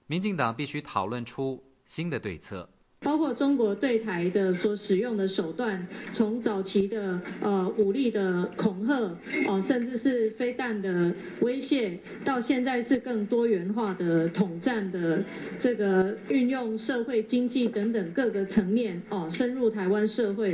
[0.08, 2.70] 民进党必须讨论出新的对策。
[3.00, 15.24] 包括中国对台的所使用的手段，从早期的呃武力的恐吓，哦，甚至是飞弹的威胁，到现在是更多元化的统战的
[15.58, 20.54] 这个运用社会经济等等各个层面，哦，深入台湾社会。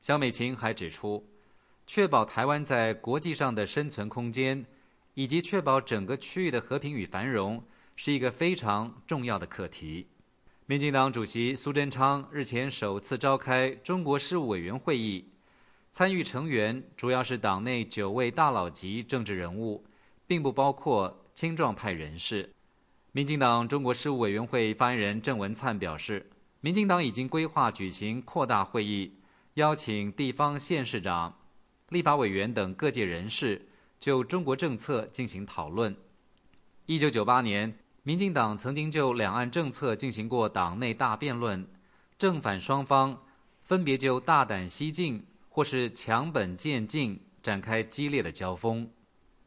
[0.00, 1.24] 肖美琴还指出，
[1.86, 4.64] 确保台湾在国际上的生存空间，
[5.14, 7.62] 以及确保整个区域的和平与繁荣，
[7.96, 10.06] 是一个非常重要的课题。
[10.66, 15.28] 民进党主席苏贞昌日前首次召开中国事务委员会议，
[15.90, 19.84] 参与成员主要是党内九位大佬级政治人物，
[20.26, 22.50] 并不包括青壮派人士。
[23.10, 29.12] 民进党中国事务委员会发言人郑文灿表示，民进党已经规划举行扩大会议，
[29.54, 31.36] 邀请地方县市长、
[31.90, 33.68] 立法委员等各界人士
[34.02, 35.94] 就中国政策进行讨论。
[36.86, 37.72] 一九九八年。
[38.04, 41.64] 民进党曾经就两岸政策进行过党内大辩论，
[42.18, 43.22] 正反双方
[43.62, 48.90] 分别就大胆西进或是强本渐进展开激烈的交锋。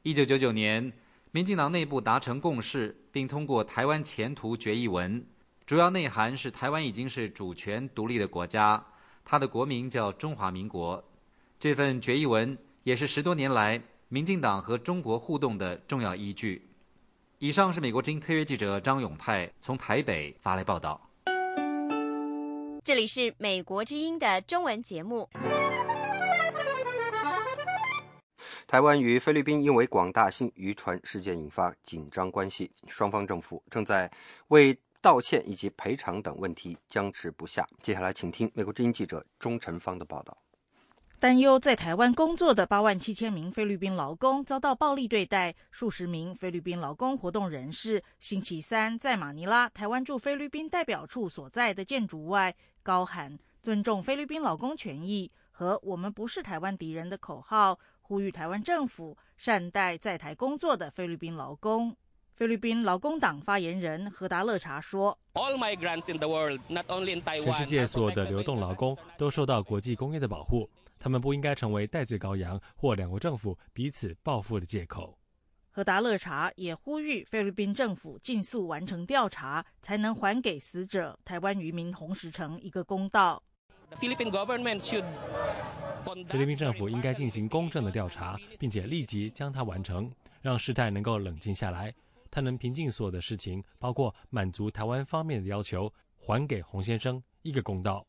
[0.03, 0.93] 一九九九年，
[1.31, 5.19] 民进党内部达成共识，并通过《台湾前途决议文》，
[5.65, 8.81] 主要内涵是台湾已经是主权独立的国家，
[9.25, 11.03] 它的国名叫中华民国。
[11.59, 13.81] 这份决议文也是十多年来
[14.15, 16.65] 民进党和中国互动的重要依据。
[17.39, 21.09] 以上是美国之音特约记者张永泰从台北发来报道。
[22.81, 25.29] 这里是美国之音的中文节目。
[28.65, 34.09] 台湾与菲律宾因为广大性渔船事件引发紧张关系，双方政府正在
[34.47, 37.67] 为道歉以及赔偿等问题僵持不下。
[37.81, 40.37] 接下来，请听美国之音记者钟晨芳的报道。
[41.25, 61.97] 担忧在台湾工作的八万七千名菲律宾劳工遭到暴力对待，数十名菲律宾劳工活动人士星期三在马尼拉台湾驻菲律宾代表处所在的建筑外高喊“尊重菲律宾劳工权益”和“我们不是台湾敌人”的口号，呼吁台湾政府善待在台工作的菲律宾劳工。
[62.35, 65.57] 菲律宾劳工党发言人何达勒查说：“全
[67.55, 75.17] 世界所有的流动劳工都受到国际公约的保护。”他们不应该成为戴罪羔羊或两国政府彼此报复的借口。
[75.71, 83.43] 何达勒查也呼吁菲律宾政府尽速完成调查，才能还给死者台湾渔民洪石成一个公道。
[83.91, 84.31] 菲律宾
[86.55, 90.09] 政府应该进行公正的调查，并且立即将它完成，
[90.41, 91.93] 让事态能够冷静下来。
[92.31, 98.05] 他能平静所有的事情，包括满足台湾方面的要求，还给洪先生一个公道。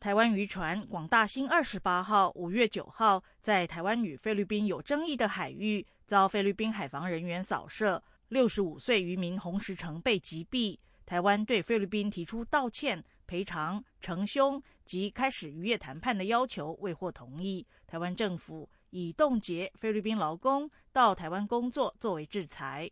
[0.00, 10.78] 台湾渔船“广大兴二十八号”五月九号在台湾与菲律宾有争议的海域遭菲律宾海防人员扫射，六十五岁渔民洪石成被击毙。
[11.04, 17.66] 台湾对菲律宾提出道歉、赔偿、惩凶及开始渔业谈判的要求未获同意。
[17.86, 22.90] 台湾政府以冻结菲律宾劳工到台湾工作作为制裁。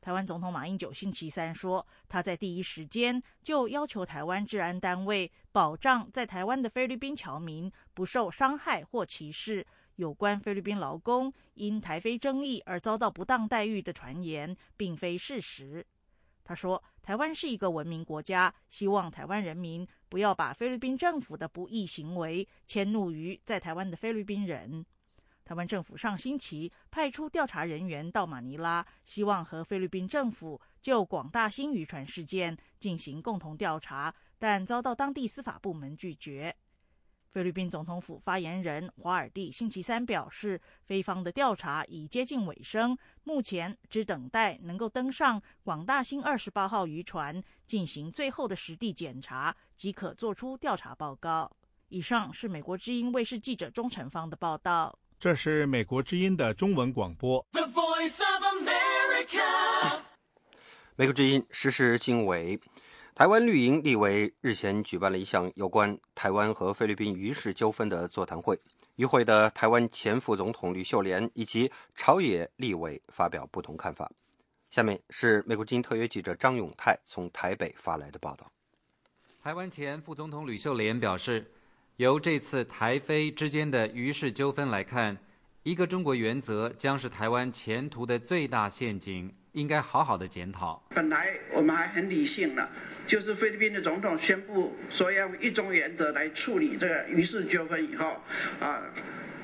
[0.00, 9.66] 台湾总统马英九星期三说，他在第一时间就要求台湾治安单位保障在台湾的菲律宾侨民不受伤害或歧视。
[9.96, 15.84] 有关菲律宾劳工因台菲争议而遭到不当待遇的传言，并非事实。
[16.44, 24.86] 他说：“台湾是一个文明国家，希望台湾人民不要把菲律宾政府的不义行为迁怒于在台湾的菲律宾人。”
[25.48, 36.54] 台湾政府上星期派出调查人员到马尼拉，希望和菲律宾政府就广大新渔船事件进行共同调查，但遭到当地司法部门拒绝。
[37.30, 42.94] 菲律宾总统府发言人华尔蒂星期三表示，菲方的调查已接近尾声，
[43.24, 51.50] 目前只等待能够登上广大兴二十八号渔船进行最后的实地检查，即可做出调查报告。
[51.88, 54.98] 以上是美国之音卫视记者钟成芳的报道。
[55.20, 57.44] 这是美国之音的中文广播。
[57.50, 60.00] The Voice of America，
[60.94, 62.60] 美国之音时事经纬。
[63.16, 68.56] 台湾绿营立委日前举办了一项有关台湾和菲律宾渔事纠纷的座谈会，
[68.94, 74.08] 与会的台湾前副总统吕秀莲以及朝野立委发表不同看法。
[74.70, 78.48] 下面是美国之音特约记者张永泰从台北发来的报道。
[79.42, 81.50] 台湾前副总统吕秀莲表示，
[81.98, 85.18] 由这次台菲之间的渔事纠纷来看，
[85.64, 90.80] 一个中国原则将是台湾前途的最大陷阱，应该好好的检讨。
[90.90, 92.70] 本来我们还很理性了。
[93.04, 98.22] 就是菲律宾的总统宣布说要用一中原则来处理这个渔事纠纷以后，
[98.60, 98.80] 啊，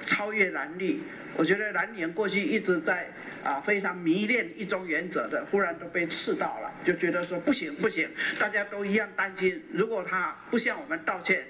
[0.07, 1.01] 超越蓝绿。
[1.37, 3.09] 我觉得蓝联过去一直在
[3.45, 9.63] 啊非常迷恋一中原则的，忽然都被刺到了，就觉得说不行不行，大家都一样担心。
[9.73, 11.47] 如果他不向我们道歉，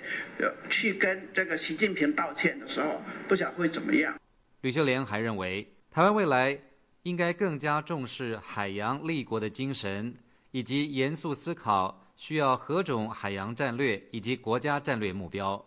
[0.69, 4.19] 去跟这个习近平道歉的时候，不晓得会怎么样。
[4.63, 6.59] 吕秀莲还认为，台湾未来
[7.05, 10.15] 应该更加重视海洋立国的精神，
[10.51, 12.01] 以及严肃思考。
[12.17, 15.65] 需要何种海洋战略以及国家战略目标？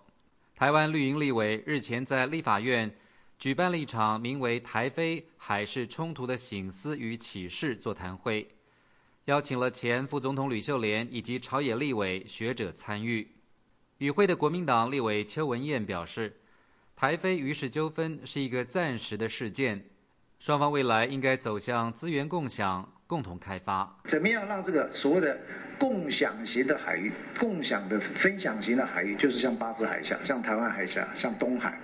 [0.55, 2.89] 台湾绿营立委日前在立法院
[3.39, 8.47] 举办了一场名为“台非海事冲突的醒思与启示”座谈会，
[9.25, 13.35] 邀请了前副总统吕秀莲以及朝野立委学者参与。
[13.99, 16.37] 与会的国民党立委邱文燕表示，
[16.95, 19.85] 台非渔事纠纷是一个暂时的事件，
[20.39, 23.99] 双方未来应该走向资源共享、共同开发。
[24.05, 25.39] 怎么样让这个所谓的？
[25.79, 31.79] 共享型的海域，共享的分享型的海域，就是像巴士海峡、像台湾海峡、像东海，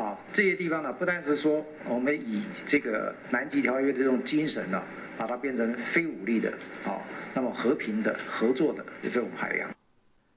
[0.00, 4.82] 啊，这些地方呢，不单是说我们以这个南极条约这种精神呢，
[5.18, 6.50] 把它变成非武力的，
[6.86, 6.96] 啊，
[7.34, 9.70] 那么和平的、合作的这种海洋。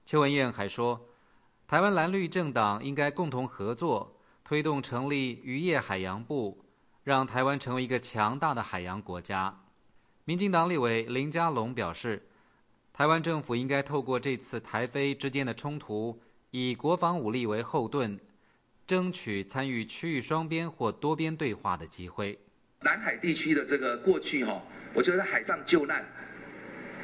[0.06, 1.08] 邱文燕还说，
[1.66, 6.66] 台湾蓝绿政党应该共同合作，推动成立渔业海洋部，
[7.06, 9.62] 让台湾成为一个强大的海洋国家。
[10.26, 12.24] 民进党立委林佳龙表示。
[12.96, 18.20] 台湾政府应该透过这次台菲之间的冲突，以国防武力为后盾，
[18.86, 22.38] 争取参与区域双边或多边对话的机会。
[22.82, 24.62] 南海地区的这个过去哈，
[24.94, 26.06] 我觉得海上救难，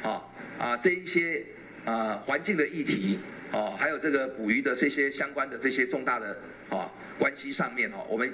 [0.02, 0.22] 啊
[0.58, 1.44] 啊这一些
[1.84, 3.18] 啊环境的议题，
[3.52, 8.30] 哦还有这个捕鱼的这些相关的这些重大的啊关系上面哈，我们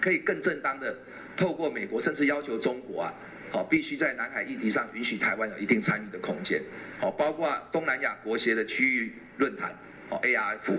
[0.00, 0.98] 可以更正当的
[1.36, 3.14] 透过美国，甚至要求中国啊。
[3.52, 6.62] 好，必须在南海议题上允许台湾有一定参与的空间。
[7.00, 9.76] 好，包括东南亚国协的区域论坛，
[10.08, 10.76] 好 ARF。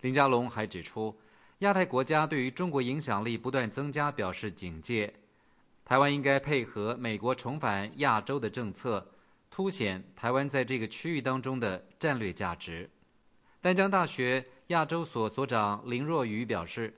[0.00, 1.18] 林佳龙还指出，
[1.58, 5.12] 亚太国家对于中国影响力不断增加表示警戒，
[5.84, 9.06] 台湾应该配合美国重返亚洲的政策，
[9.50, 12.88] 凸显台湾在这个区域当中的战略价值。
[13.60, 16.94] 丹江大学亚洲所所长林若愚表示，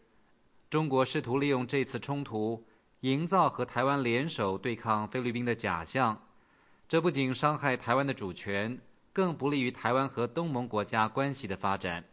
[0.70, 2.64] 中国试图利用这次冲突。
[3.00, 6.22] 营造和台湾联手对抗菲律宾的假象，
[6.86, 8.78] 这不仅伤害台湾的主权，
[9.12, 12.04] 更不利于台湾和东盟国家关系的发展。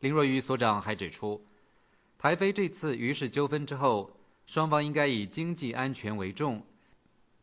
[0.00, 1.44] 林若愚所长还指出，
[2.16, 4.10] 台菲这次渔事纠纷之后，
[4.46, 6.62] 双方应该以经济安全为重，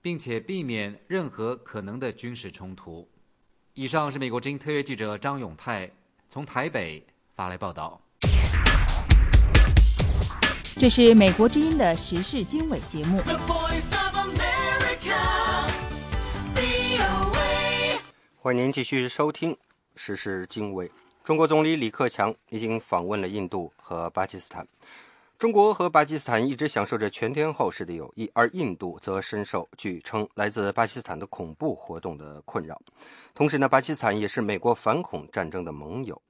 [0.01, 3.08] 并且避免任何可能的军事冲突。
[3.76, 5.88] 以上是美国之音特约记者张永泰
[6.28, 7.05] 从台北
[7.36, 8.01] 发来报道。
[10.80, 13.22] 这是美国之音的时事经纬节目。
[18.39, 19.55] 欢迎您继续收听
[19.95, 20.91] 时事经纬。
[21.28, 24.65] 中国总理李克强已经访问了印度和巴基斯坦。
[25.38, 32.82] 中国和巴基斯坦一直享受着全天候式的友谊，而印度则深受据称来自巴基斯坦的恐怖活动的困扰。
[33.36, 36.21] 同时呢，巴基斯坦也是美国反恐战争的盟友。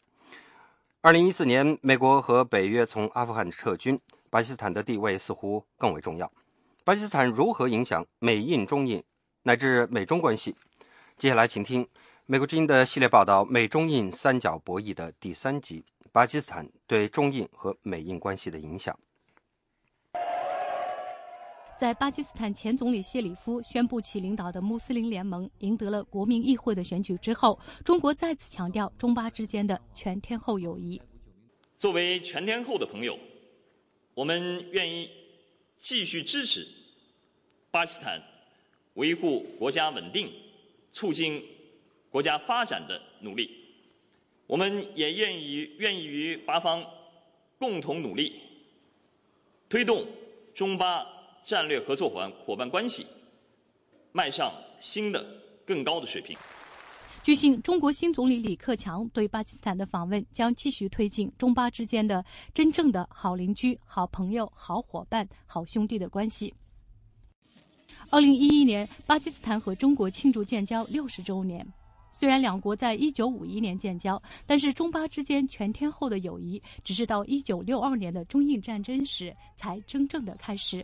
[1.01, 3.99] 二零一四年，美国和北约从阿富汗撤军，
[4.31, 6.31] 巴基斯坦的地位似乎更为重要。
[6.83, 9.03] 巴基斯坦如何影响美印中印
[9.43, 10.55] 乃至美中关系？
[11.19, 11.87] 接下来，请听
[12.29, 15.81] 美国之音的系列报道《美中印三角博弈》的第三集。
[16.11, 18.99] 巴基斯坦对中印和美印关系的影响。
[21.79, 31.01] 在巴基斯坦前总理谢里夫宣布其领导的穆斯林联盟赢得了国民议会的选举之后，中国再次强调中巴之间的全天候友谊。
[31.77, 33.17] 作为全天候的朋友，
[34.13, 35.09] 我们愿意
[35.77, 36.67] 继续支持
[37.71, 38.21] 巴基斯坦
[38.95, 40.29] 维护国家稳定、
[40.91, 41.41] 促进
[42.17, 43.47] 国家发展的努力。
[44.47, 46.83] 我们也愿意愿意与巴方
[47.59, 48.41] 共同努力，
[49.69, 50.03] 推动
[50.55, 51.05] 中巴
[51.43, 53.05] 战略合作伙伴伙伴关系
[54.13, 55.23] 迈上新的
[55.63, 56.35] 更高的水平。
[57.23, 66.51] 据悉，中国新总理李克强对巴基斯坦的访问将继续推进中巴之间的真正的好邻居、好朋友、好伙伴、好兄弟的关系。
[68.09, 71.63] 二零一一年，巴基斯坦和中国庆祝建交六十周年。
[72.19, 80.83] 虽然两国在一九五一年建交，但是中巴之间全天候的友谊，只是到一九六二年的中印战争时才真正的开始。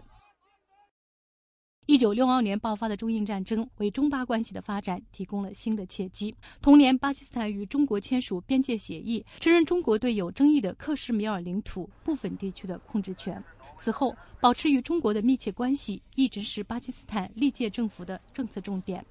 [1.87, 6.35] 一九六二年爆发的中印战争，为中巴关系的发展提供了新的契机。
[6.61, 13.43] 同年，巴基斯坦与中国签署边界协议，承认中国对有争议的克什米尔领土部分地区的控制权。
[13.79, 19.03] 此后，保持与中国的密切关系，一直是巴基斯坦历届政府的政策重点。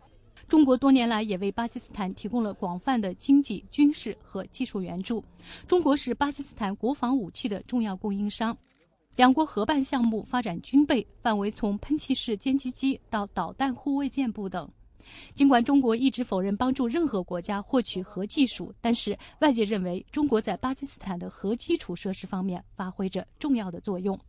[0.52, 5.24] 中国多年来也为巴基斯坦提供了广泛的经济、军事和技术援助。
[5.66, 8.54] 中国是巴基斯坦国防武器的重要供应商，
[9.16, 14.70] 两国合办项目发展军备，范围从喷气式歼击机到导弹护卫舰部等。
[15.32, 24.20] 尽管中国一直否认帮助任何国家获取核技术，但是外界认为中国在巴基斯坦的核基础设施方面发挥着重要的作用。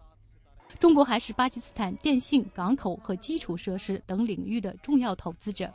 [0.80, 5.70] 中国还是巴基斯坦电信、港口和基础设施等领域的重要投资者。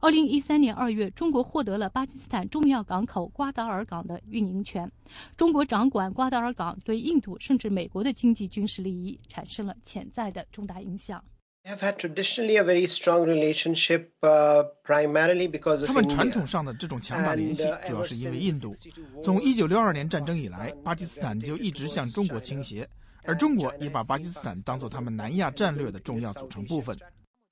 [0.00, 4.88] 二零一三年二月，中国获得了巴基斯坦重要港口瓜达尔港的运营权。
[5.36, 11.20] 中国掌管瓜达尔港，对印度甚至美国的经济军事利益产生了潜在的重大影响。
[11.64, 11.74] 他
[15.92, 18.70] 们传统上的这种强大联系，主要是因为印度。
[19.24, 22.88] 从一九六二年战争以来，巴基斯坦就一直向中国倾斜，
[23.24, 26.96] 而中国也把巴基斯坦当作他们南亚战略的重要组成部分。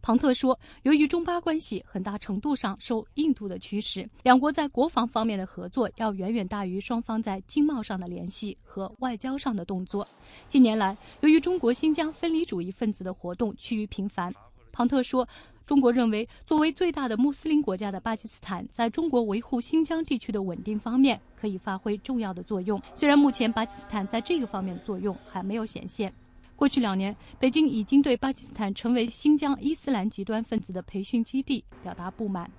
[0.06, 10.06] 庞特说：“由于中巴关系很大程度上受印度的驱使，两国在国防方面的合作要远远大于双方在经贸上的联系和外交上的动作。
[10.48, 14.32] 近年来，由于中国新疆分离主义分子的活动趋于频繁，
[14.70, 15.28] 庞特说，
[15.66, 22.80] 中国认为作为最大的穆斯林国家的巴基斯坦，在中国维护新疆地区的稳定方面可以发挥重要的作用。
[22.94, 26.14] 虽然目前巴基斯坦在这个方面的作用还没有显现。”
[26.56, 32.50] 过去两年，北京已经对巴基斯坦成为新疆伊斯兰极端分子的培训基地表达不满。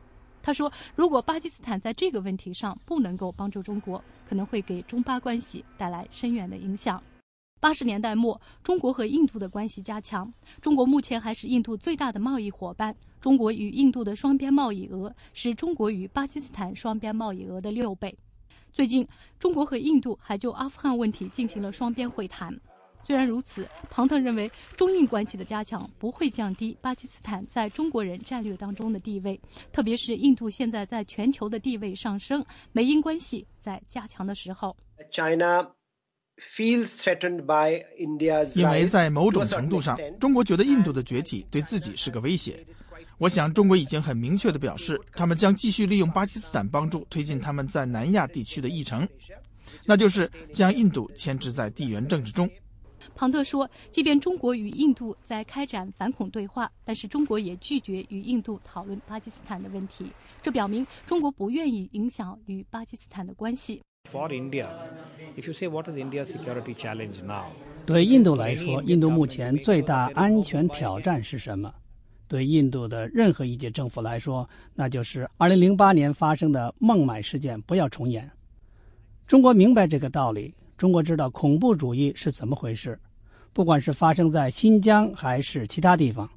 [0.44, 7.02] 他说：“如果巴基斯坦在这个问题上不能够帮助中国，可能会给中巴关系带来深远的影响。”
[7.60, 10.32] 八十年代末，中国和印度的关系加强。
[10.62, 12.96] 中国目前还是印度最大的贸易伙伴。
[13.20, 18.16] 中国与印度的双边贸易额是中国与巴基斯坦双边贸易额的六倍。
[18.72, 19.06] 最近，
[19.40, 22.56] 中国和印度还就阿富汗问题进行了双边会谈。
[23.08, 29.40] 虽然如此，庞特认为中印关系的加强不会降低巴基斯坦在中国人战略当中的地位，
[29.72, 34.76] 特别是印度现在在全球的地位上升，美印关系在加强的时候。
[35.10, 35.72] China
[36.36, 42.62] feels threatened by India's 因为在某种程度上，中国觉得印度的崛起对自己是个威胁。
[43.20, 49.08] 我想，中国已经很明确地表示，他们将继续利用巴基斯坦帮助推进他们在南亚地区的议程，
[49.86, 52.50] 那就是将印度牵制在地缘政治中。
[53.18, 60.06] 庞特说：“即便中国与印度在开展反恐对话，但是中国也拒绝与印度讨论巴基斯坦的问题。
[60.44, 64.70] 这表明中国不愿意影响与巴基斯坦的关系。” For India,
[65.36, 67.46] if you say what is India's security challenge now?
[67.88, 71.74] 对印度来说，印度目前最大安全挑战是什么？
[72.28, 78.30] 对印度的任何一届政府来说，那就是2008年发生的孟买事件不要重演。
[79.26, 80.54] 中国明白这个道理。
[80.78, 83.00] 中国知道恐怖主义是怎么回事，
[83.54, 86.30] 不管是发生在新疆还是其他地方，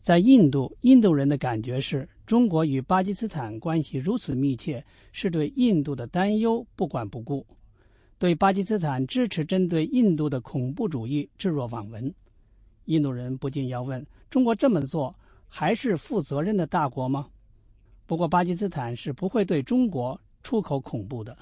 [0.00, 7.44] 在印度，印度人的感觉是中国与巴基斯坦关系如此密切，是对印度的担忧不管不顾，
[8.18, 12.14] 对巴基斯坦支持针对印度的恐怖主义置若罔闻。
[12.84, 15.14] 印度人不禁要问：中国这么做
[15.48, 17.28] 还是负责任的大国吗？
[18.06, 21.36] 不过，巴基斯坦是不会对中国出口恐怖的。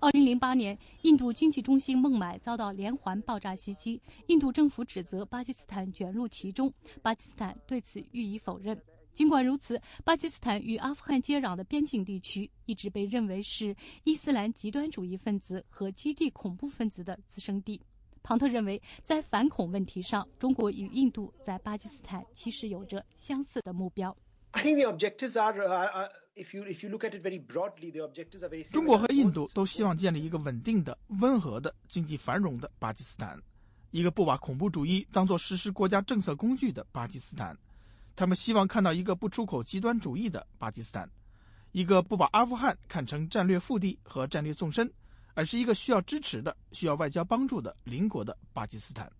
[0.00, 6.72] 二零零八年，印度经济中心孟买遭到连环爆炸袭击，印度政府指责巴基斯坦卷入其中，
[7.02, 8.80] 巴基斯坦对此予以否认。
[9.12, 13.74] 尽管如此，巴基斯坦与阿富汗接壤的边境地区一直被认为是
[14.04, 17.80] 伊斯兰极端主义分子和基地恐怖分子的滋生地。
[18.22, 24.16] 庞特认为，在反恐问题上，中国与印度在巴基斯坦其实有着相似的目标。
[28.72, 33.40] 中国和印度都希望建立一个稳定的、温和的、经济繁荣的巴基斯坦，
[33.90, 37.56] 一个不把恐怖主义当作实施国家政策工具的巴基斯坦。
[38.14, 41.08] 他们希望看到一个不出口极端主义的巴基斯坦，
[41.72, 44.92] 一个不把阿富汗看成战略腹地和战略纵深，
[45.34, 49.10] 而是一个需要支持的、需要外交帮助的邻国的巴基斯坦。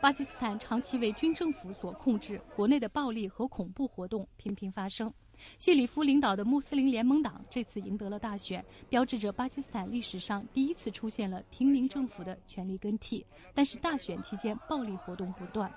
[0.00, 5.12] 巴基斯坦长期为军政府所控制，国内的暴力和恐怖活动频频发生。
[5.58, 13.24] 谢里夫领导的穆斯林联盟党这次赢得了大选，标志着巴基斯坦历史上第一次出现了平民政府的权力更替。
[13.54, 15.72] 但是大选期间暴力活动不断。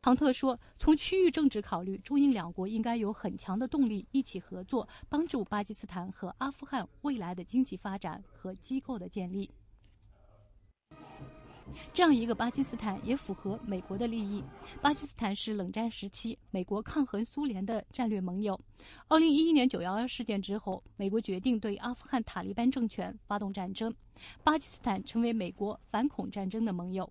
[0.00, 9.48] 唐特说：“从区域政治考虑，中印两国应该有很强的动力一起合作，帮助巴基斯坦和阿富汗未来的经济发展和机构的建立。”
[11.92, 14.42] 这样一个巴基斯坦也符合美国的利益。
[14.80, 18.58] 巴基斯坦是冷战时期美国抗衡苏联的战略盟友。
[19.08, 23.94] 二零一一年九幺幺事件之后，美国决定对阿富汗塔利班政权发动战争，
[24.42, 27.08] 巴基斯坦成为美国反恐战争的盟友。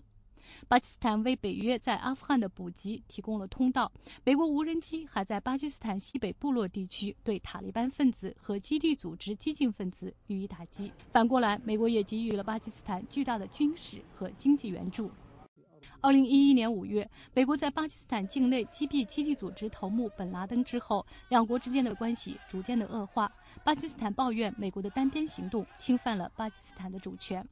[0.67, 3.91] 巴基斯坦为北约在阿富汗的补给提供了通道。
[4.23, 10.91] 美国无人机还在巴基斯坦西北部落地区对塔利班分子和基地组织激进分子予以打击。
[11.11, 15.11] 反过来，美国也给予了巴基斯坦巨大的军事和经济援助。
[16.03, 23.31] 二零一一年五月，美国在巴基斯坦境内击毙基地组织头目本拉登之后，两国之间的关系逐渐的恶化。
[23.63, 27.47] 巴基斯坦抱怨美国的单边行动侵犯了巴基斯坦的主权。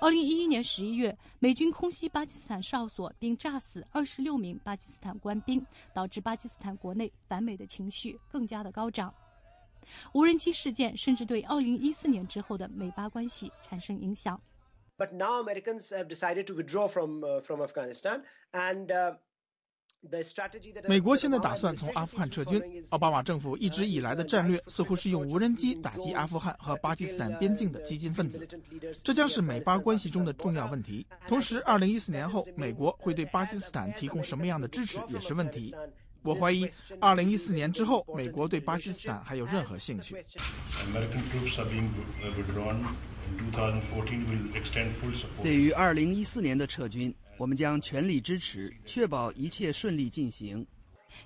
[0.00, 9.12] 二零一一年十一月，美军空袭巴基斯坦哨所，并炸死二十六名巴基斯坦官兵，导致巴基斯坦国内反美的情绪更加的高涨。
[10.12, 14.40] 无人机事件甚至对二零一四年之后的美巴关系产生影响。
[14.96, 18.22] But now Americans have decided to withdraw from from Afghanistan
[18.52, 19.18] and.
[20.86, 22.62] 美国现在打算从阿富汗撤军。
[22.90, 28.46] 奥巴马政府一直以来的战略似乎是用无人机打击阿富汗和巴基斯坦边境的激进分子，
[29.04, 31.04] 这将是美巴关系中的重要问题。
[31.26, 35.74] 同时，2014年后美国会对巴基斯坦提供什么样的支持也是问题。
[36.22, 36.66] 我怀疑
[37.00, 40.16] ，2014年之后美国对巴基斯坦还有任何兴趣。
[45.42, 47.12] 对于2014年的撤军。
[47.38, 50.66] 我们将全力支持，确保一切顺利进行。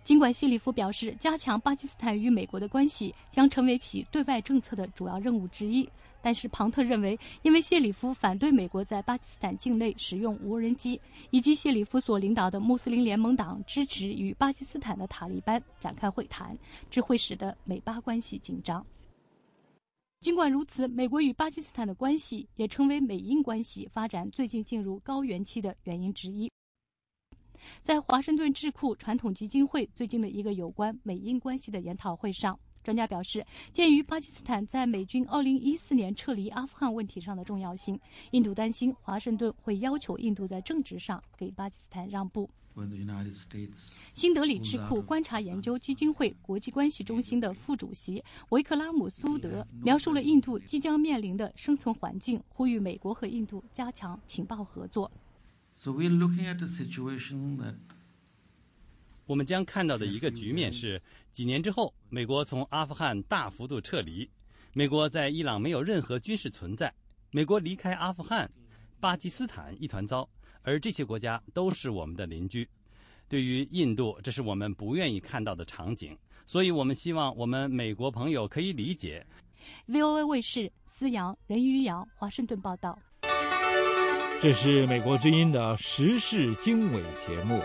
[0.04, 5.86] 尽管谢里夫表示，加强巴基斯坦与美国的关系将成为其对外政策的主要任务之一，
[6.22, 10.98] 但是庞特认为，因为谢里夫反对美国在巴基斯坦境内使用无人机，
[11.30, 16.56] 以及谢里夫所领导的穆斯林联盟党支持与巴基斯坦的塔利班展开会谈，
[16.90, 18.84] 这会使得美巴关系紧张。
[20.22, 26.48] 尽管如此，美国与巴基斯坦的关系也成为美印关系发展最近进入高原期的原因之一。
[27.82, 37.98] 在华盛顿智库传统基金会最近的一个有关美印关系的研讨会上，专家表示，鉴于巴基斯坦在美军2014年撤离阿富汗问题上的重要性，
[38.30, 42.48] 印度担心华盛顿会要求印度在政治上给巴基斯坦让步。
[44.14, 55.10] 新德里智库观察研究基金会国际关系中心的副主席维克拉姆苏德描述了印度即将面临的生存环境，呼吁美国和印度加强情报合作。
[59.26, 61.00] 我们将看到的一个局面是，
[61.30, 64.28] 几年之后，美国从阿富汗大幅度撤离，
[64.72, 66.92] 美国在伊朗没有任何军事存在，
[67.30, 68.50] 美国离开阿富汗，
[68.98, 70.28] 巴基斯坦一团糟。
[70.62, 72.68] 而这些国家都是我们的邻居，
[73.28, 79.26] 对于印度，这是我们不愿意看到的场景，所以我们希望我们美国朋友可以理解。
[79.88, 82.98] VOA 卫视思阳、任于阳，华盛顿报道。
[84.40, 87.60] 这是美国之音的时事经纬节目。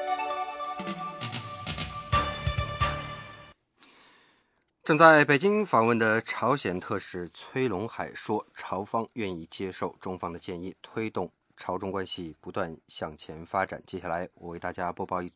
[4.84, 13.82] 正在北京访问的朝鲜特使崔龙海说：“朝方愿意接受中方的建议，推动。”朝中关系不断向前发展。
[13.86, 15.34] 接下来，我为大家播报一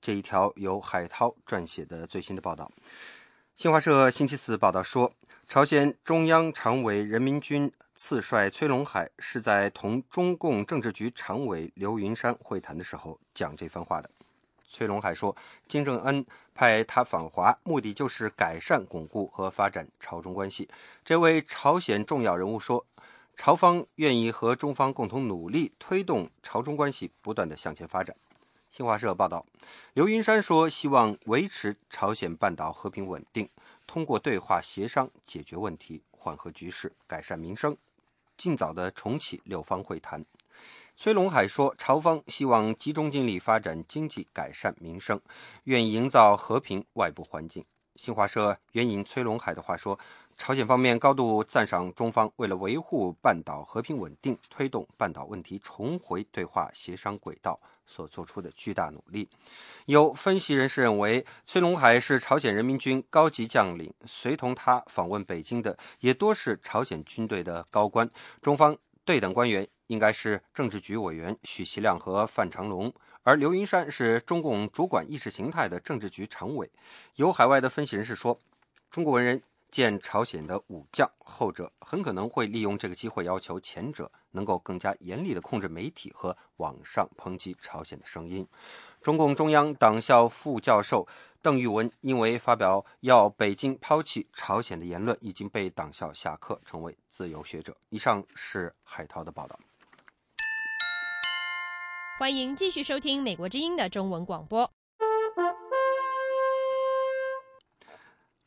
[0.00, 2.70] 这一条由海涛撰写的最新的报道。
[3.54, 5.12] 新华社星期四报道说，
[5.48, 14.08] 朝鲜中央常委人民军次帅崔龙海是在同中共政治局常委刘云山会谈的时候讲这番话的。
[14.70, 15.36] 崔龙海说，
[15.68, 16.24] 金正恩
[16.54, 20.66] 派他访华，目的就是改善、巩固和发展朝中关系。
[21.04, 22.82] 这位朝鲜重要人物说，
[23.36, 28.14] 朝方愿意和中方共同努力，推动朝中关系不断的向前发展。
[28.70, 29.44] 新华社报道，
[29.94, 33.48] 刘云山说，希望维持朝鲜半岛和平稳定，
[33.86, 37.76] 通过对话协商解决问题，缓和局势，改善民生，
[38.36, 40.24] 尽早的重启六方会谈。
[40.96, 45.20] 崔龙海说，朝方希望集中精力发展经济，改善民生，
[45.64, 47.64] 愿意营造和平外部环境。
[47.96, 49.98] 新华社援引崔龙海的话说。
[50.44, 59.28] 朝鲜方面高度赞赏中方为了维护半岛和平稳定、推动半岛问题重回对话协商轨道所做出的巨大努力。
[59.86, 68.10] 有分析人士认为，崔龙海是朝鲜人民军高级将领，随同他访问北京的也多是朝鲜军队的高官。
[68.40, 76.68] 中方对等官员应该是政治局委员许其亮和范长龙，而刘云山是中共主管意识形态的政治局常委。
[77.14, 78.36] 有海外的分析人士说，
[78.90, 79.40] 中国文人。
[79.72, 88.46] 见朝鲜的武将，后者很可能会利用这个机会要求前者能够更加严厉地控制媒体和网上抨击朝鲜的声音。
[89.00, 91.08] 中共中央党校副教授
[91.40, 97.74] 邓玉文因为发表要北京抛弃朝鲜的言论，已经被党校下课，成为自由学者。
[97.88, 99.58] 以上是海涛的报道。
[102.18, 104.70] 欢迎继续收听美国之音的中文广播。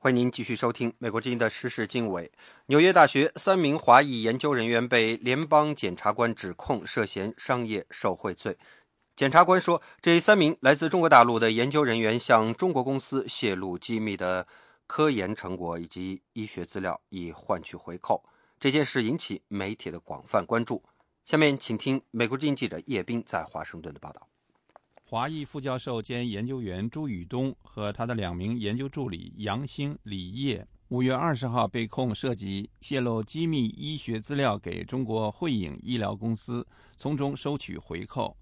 [0.05, 2.31] 欢迎您继续收听美国之音的时事经纬。
[2.67, 8.55] 纽约大学三名华裔研究人员被联邦检察官指控涉嫌商业受贿罪。
[9.15, 14.45] 检察官说，这三名来自中国大陆的研究人员向中国公司泄露机密的
[14.85, 18.23] 科研成果以及医学资料，以换取回扣。
[18.59, 20.83] 这件事引起媒体的广泛关注。
[21.25, 24.27] 下面，请听美国之音记者叶斌在华盛顿的报道。
[25.07, 36.65] 华裔副教授兼研究员朱宇东和他的两名研究助理杨兴、李烨，五月二十号被控涉及泄露机密医学资料给中国汇影医疗公司，
[36.97, 38.35] 从中收取回扣。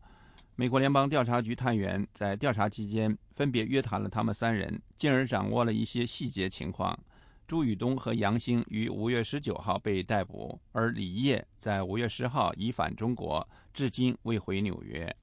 [0.56, 6.98] 美国联邦调查局探员在调查期间分别约谈了他们三人，进而掌握了一些细节情况。
[7.46, 15.06] 朱宇东和杨兴于五月十九号被逮捕，而李烨在五月十号已返中国，至今未回纽约。《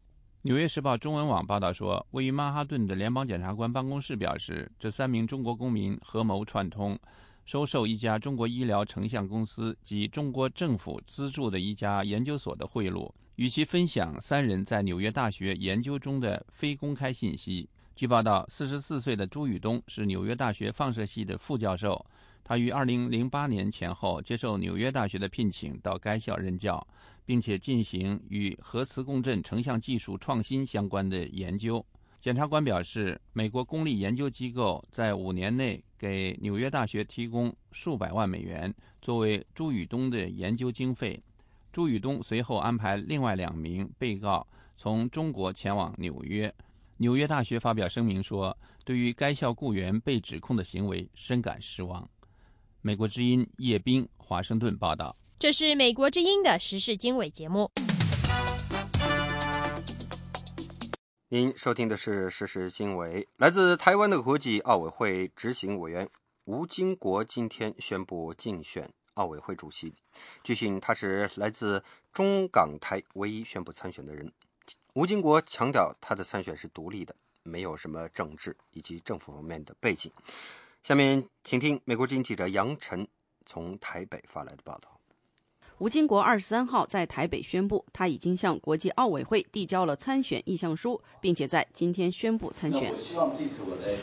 [0.43, 6.99] 纽约时报》中文网报道说，位于曼哈顿的联邦检察官办公室表示，这三名中国公民合谋串通，
[7.45, 17.69] 收受一家中国医疗成像公司及中国政府资助的一家研究所的贿赂，与其分享三人在纽约大学研究中的非公开信息。
[17.95, 22.03] 据报道，四十四岁的朱宇东是纽约大学放射系的副教授，
[22.43, 26.87] 他于二零零八年前后接受纽约大学的聘请，到该校任教。
[27.31, 31.87] 并且进行与核磁共振成像技术创新相关的研究。
[32.19, 41.23] 检察官表示，美国公立研究机构在五年内给纽约大学提供数百万美元作为朱宇东的研究经费。
[41.71, 44.45] 朱宇东随后安排另外两名被告
[44.77, 46.53] 从中国前往纽约。
[46.97, 52.11] 纽约大学发表声明说，对于该校雇员被指控的行为深感失望。
[52.81, 55.17] 美国之音叶冰华盛顿报道。
[55.41, 57.71] 这是美国之音的时事经纬节目。
[61.31, 63.27] 您收听的是时事经纬。
[63.39, 66.07] 来自台湾的国际奥委会执行委员
[66.45, 69.95] 吴金国今天宣布竞选奥委会主席。
[70.45, 71.83] 据信，他是来自
[72.13, 74.31] 中港台唯一宣布参选的人。
[74.93, 80.13] 吴金国强调，他的参选是独立的，没有什么政治以及政府方面的背景。
[80.83, 83.09] 下面，请听美国之音记者杨晨
[83.47, 85.00] 从台北发来的报道。
[85.81, 92.93] 吴金国二十三号在台北宣布，他已经向国际奥委会递交了参选意向书，并且在今天宣布参选。
[92.93, 93.97] 我希望这次我的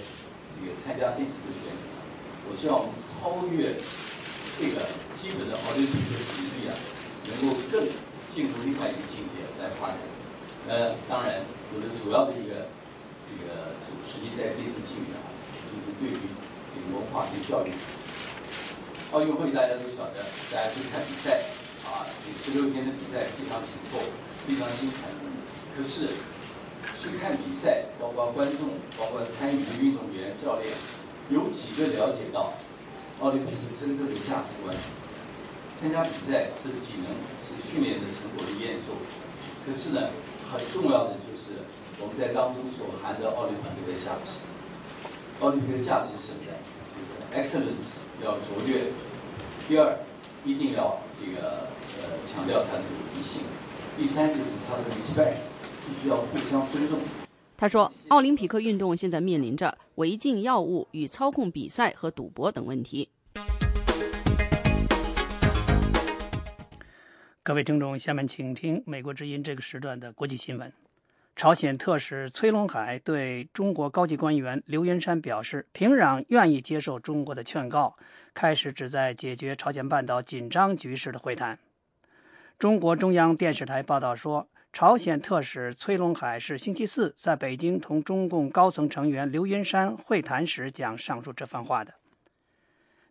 [0.50, 1.86] 这个参加这次的选举，
[2.50, 3.78] 我希望超越
[4.58, 6.74] 这个基本的奥运比的比例啊，
[7.30, 7.86] 能够更
[8.28, 10.02] 进入另外一个境界来发展。
[10.66, 12.74] 呃，当然，我的主要的一个
[13.22, 15.30] 这个主实际在这次竞选啊，
[15.70, 16.26] 就是对于
[16.74, 17.70] 这个文化跟教育。
[19.14, 21.40] 奥运会大家都晓得，大家去看比赛。
[21.88, 23.98] 啊，这十六天的比赛非常紧凑，
[24.46, 25.08] 非常精彩。
[25.76, 26.10] 可是
[27.00, 30.74] 去看比赛，包括观众，包括参与的运动员、教练，
[31.30, 32.54] 有几个了解到
[33.22, 34.76] 奥林匹克真正的价值观？
[35.80, 38.98] 参加比赛是体能，是训练的成果的验收。
[39.64, 40.10] 可是呢，
[40.52, 41.62] 很重要的就是
[42.00, 44.42] 我们在当中所含的奥林匹克的价值。
[45.40, 46.58] 奥林匹克价值是什么呢？
[46.98, 48.90] 就是 excellence 要卓越。
[49.68, 50.00] 第二，
[50.44, 53.42] 一定要 这个呃强调它的独立性。
[53.98, 55.38] 第三就是它的 respect，
[55.88, 57.00] 必须要互相尊重。
[57.58, 63.10] 他说，奥林匹克运动现在面临着违禁药物与操控比赛和赌博等问题。
[67.42, 70.72] 各位听众，下面请听美国之音这个时段的国际新闻。
[71.38, 77.96] 朝鲜特使崔龙海对中国高级官员刘云山表示，平壤愿意接受中国的劝告，
[78.34, 81.60] 开始旨在解决朝鲜半岛紧张局势的会谈。
[82.58, 91.94] 中国中央电视台报道说，朝鲜特使崔龙海是星期四在北京同中共高层成员刘云山会谈时讲上述这番话的。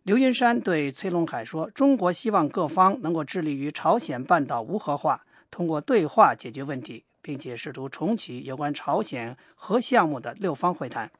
[0.03, 11.11] 刘云山对崔龙海说：“中国希望各方能够致力于朝鲜半岛无核化，通过对话解决问题，并且试图重启有关朝鲜核项目的六方会谈。”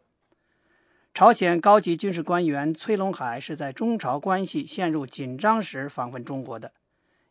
[1.14, 6.72] 朝鲜高级军事官员崔龙海是在中朝关系陷入紧张时访问中国的，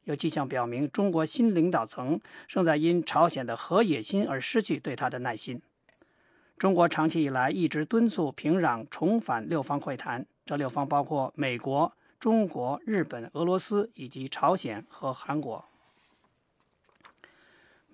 [0.04, 5.62] 有迹象表明，中国新领导层正在因朝鲜的核野心而失去对他的耐心。
[6.58, 10.26] 中国长期以来一直敦促平壤重返六方会谈。
[10.44, 15.64] 这六方包括美国、中国、日本、俄罗斯以及朝鲜和韩国。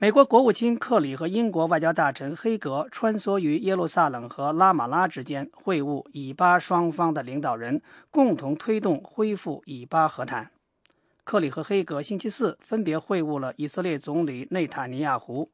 [0.02, 7.80] 美国国务卿克里和英国外交大臣黑格穿梭于耶路撒冷和拉马拉之间会晤以巴双方的领导人，
[8.10, 10.50] 共同推动恢复以巴和谈。
[11.22, 15.48] 克里和黑格星期四分别会晤了以色列总理内塔尼亚胡，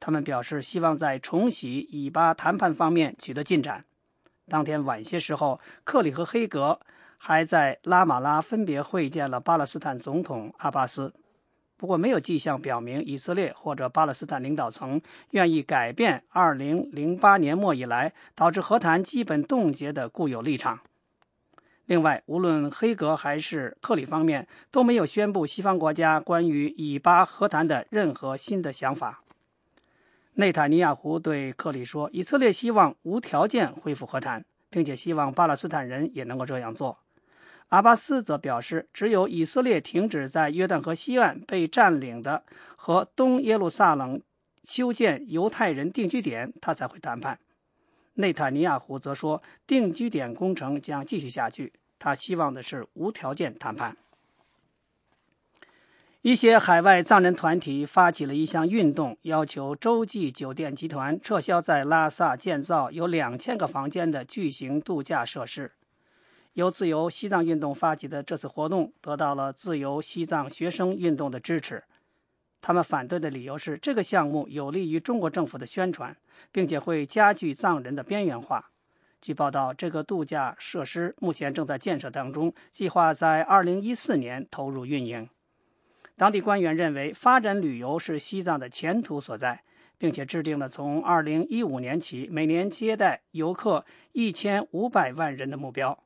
[0.00, 3.84] 他们表示希望在重启以巴谈判方面取得进展。
[4.48, 6.80] 当天晚些时候，克里和黑格
[7.18, 11.12] 还在拉马拉分别会见了巴勒斯坦总统阿巴斯。
[11.76, 15.00] 不过，没有迹象表明以色列或者巴勒斯坦领导层
[15.30, 20.78] 愿意改变2008年末以来导致和谈基本冻结的固有立场。
[21.86, 29.24] 另外，无论黑格还是克里方面都没有宣布西方国家关于以巴和谈的任何新的想法。
[30.34, 36.96] 内塔尼亚胡对克里说：“以色列希望无条件恢复和谈，并且希望巴勒斯坦人也能够这样做。”
[37.72, 42.44] 阿巴斯则表示：“只有以色列停止在约旦河西岸被占领的
[42.76, 44.20] 和东耶路撒冷
[44.62, 47.38] 修建犹太人定居点，他才会谈判。”
[48.16, 53.96] 内塔尼亚胡则说：“定居点工程将继续下去，他希望的是无条件谈判。”
[56.20, 65.72] 一些海外藏人团体发起了一项运动，要求洲际酒店集团撤销在拉萨建造有两千个房间的巨型度假设施。
[66.54, 71.84] 由自由西藏运动发起的这次活动得到了自由西藏学生运动的支持。
[72.60, 76.16] 他们反对的理由是，这个项目有利于中国政府的宣传，
[76.52, 78.70] 并且会加剧藏人的边缘化。
[79.20, 85.28] 据报道，这个度假设施目前正在建设当中，计划在2014年投入运营。
[86.16, 89.64] 当地官员认为，发展旅游是西藏的前途所在，
[89.96, 95.98] 并且制定了从2015年起每年接待游客1500万人的目标。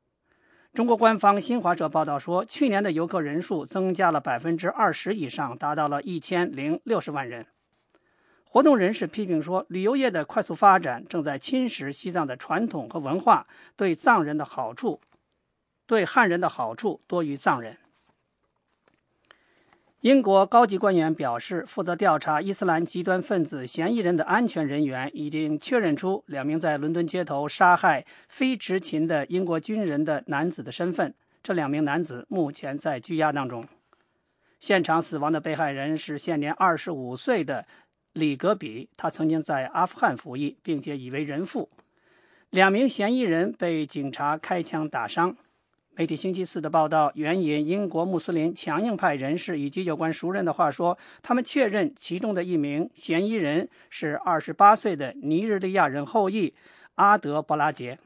[0.76, 7.46] 中国官方新华社报道说，去年的游客人数增加了百分之二十以上，达到了一千零六十万人。
[8.44, 15.00] 活动人士批评说，旅游业的快速发展正在侵蚀西藏的传统和文化，对藏人的好处，
[15.86, 17.78] 对汉人的好处多于藏人。
[20.06, 31.12] 英国高级官员表示，负责调查伊斯兰极端分子嫌疑人的安全人员已经确认出两名在伦敦街头杀害非执勤的英国军人的男子的身份。
[31.42, 33.66] 这两名男子目前在拘押当中。
[34.60, 37.66] 现场死亡的被害人是现年二十五岁的
[38.12, 41.68] 里格比，他曾经在阿富汗服役，并且已为人父。
[42.50, 45.36] 两名嫌疑人被警察开枪打伤。
[45.98, 56.52] 媒体星期四的报道援引英国穆斯林强硬派人士以及有关熟人的话说，他们确认其中的一名嫌疑人是28岁的尼日利亚人后裔
[56.96, 57.98] 阿德伯拉杰。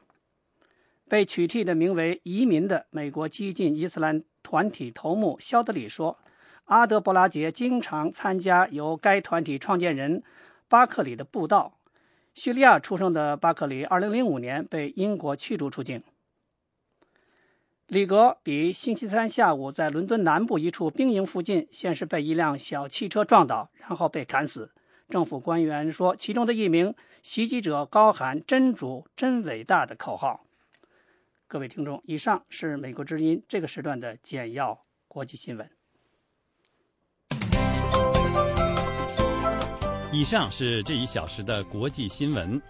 [1.09, 6.17] 被取缔的名为“移民”的美国激进伊斯兰团体头目肖德里说，
[6.67, 10.23] 阿德伯拉杰经常参加由该团体创建人
[10.69, 11.73] 巴克里的布道。
[12.33, 16.01] 叙利亚出生的巴克里，2005年被英国驱逐出境。
[17.91, 24.71] 里格比星期三下午在伦敦南部一处兵营附近，先是被一辆小汽车撞倒，然后被砍死。
[25.09, 30.45] 政府官员说，其中的一名袭击者高喊“真主真伟大”的口号。
[31.49, 34.79] 各位听众，以上是美国之音这个时段的简要
[35.09, 35.69] 国际新闻。
[40.13, 42.61] 以上是这一小时的国际新闻。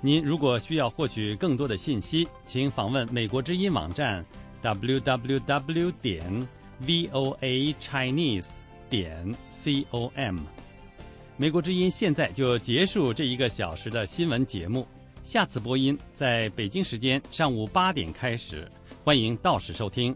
[0.00, 4.24] 您如果需要获取更多的信息，请访问美国之音网站
[4.62, 6.48] www 点
[6.86, 8.48] voa chinese
[8.88, 9.34] 点
[9.90, 10.38] com。
[11.36, 14.86] 美国之音现在就结束这一个小时的新闻节目，
[15.24, 18.70] 下次播音在北京时间上午八点开始，
[19.02, 20.14] 欢迎到时收听。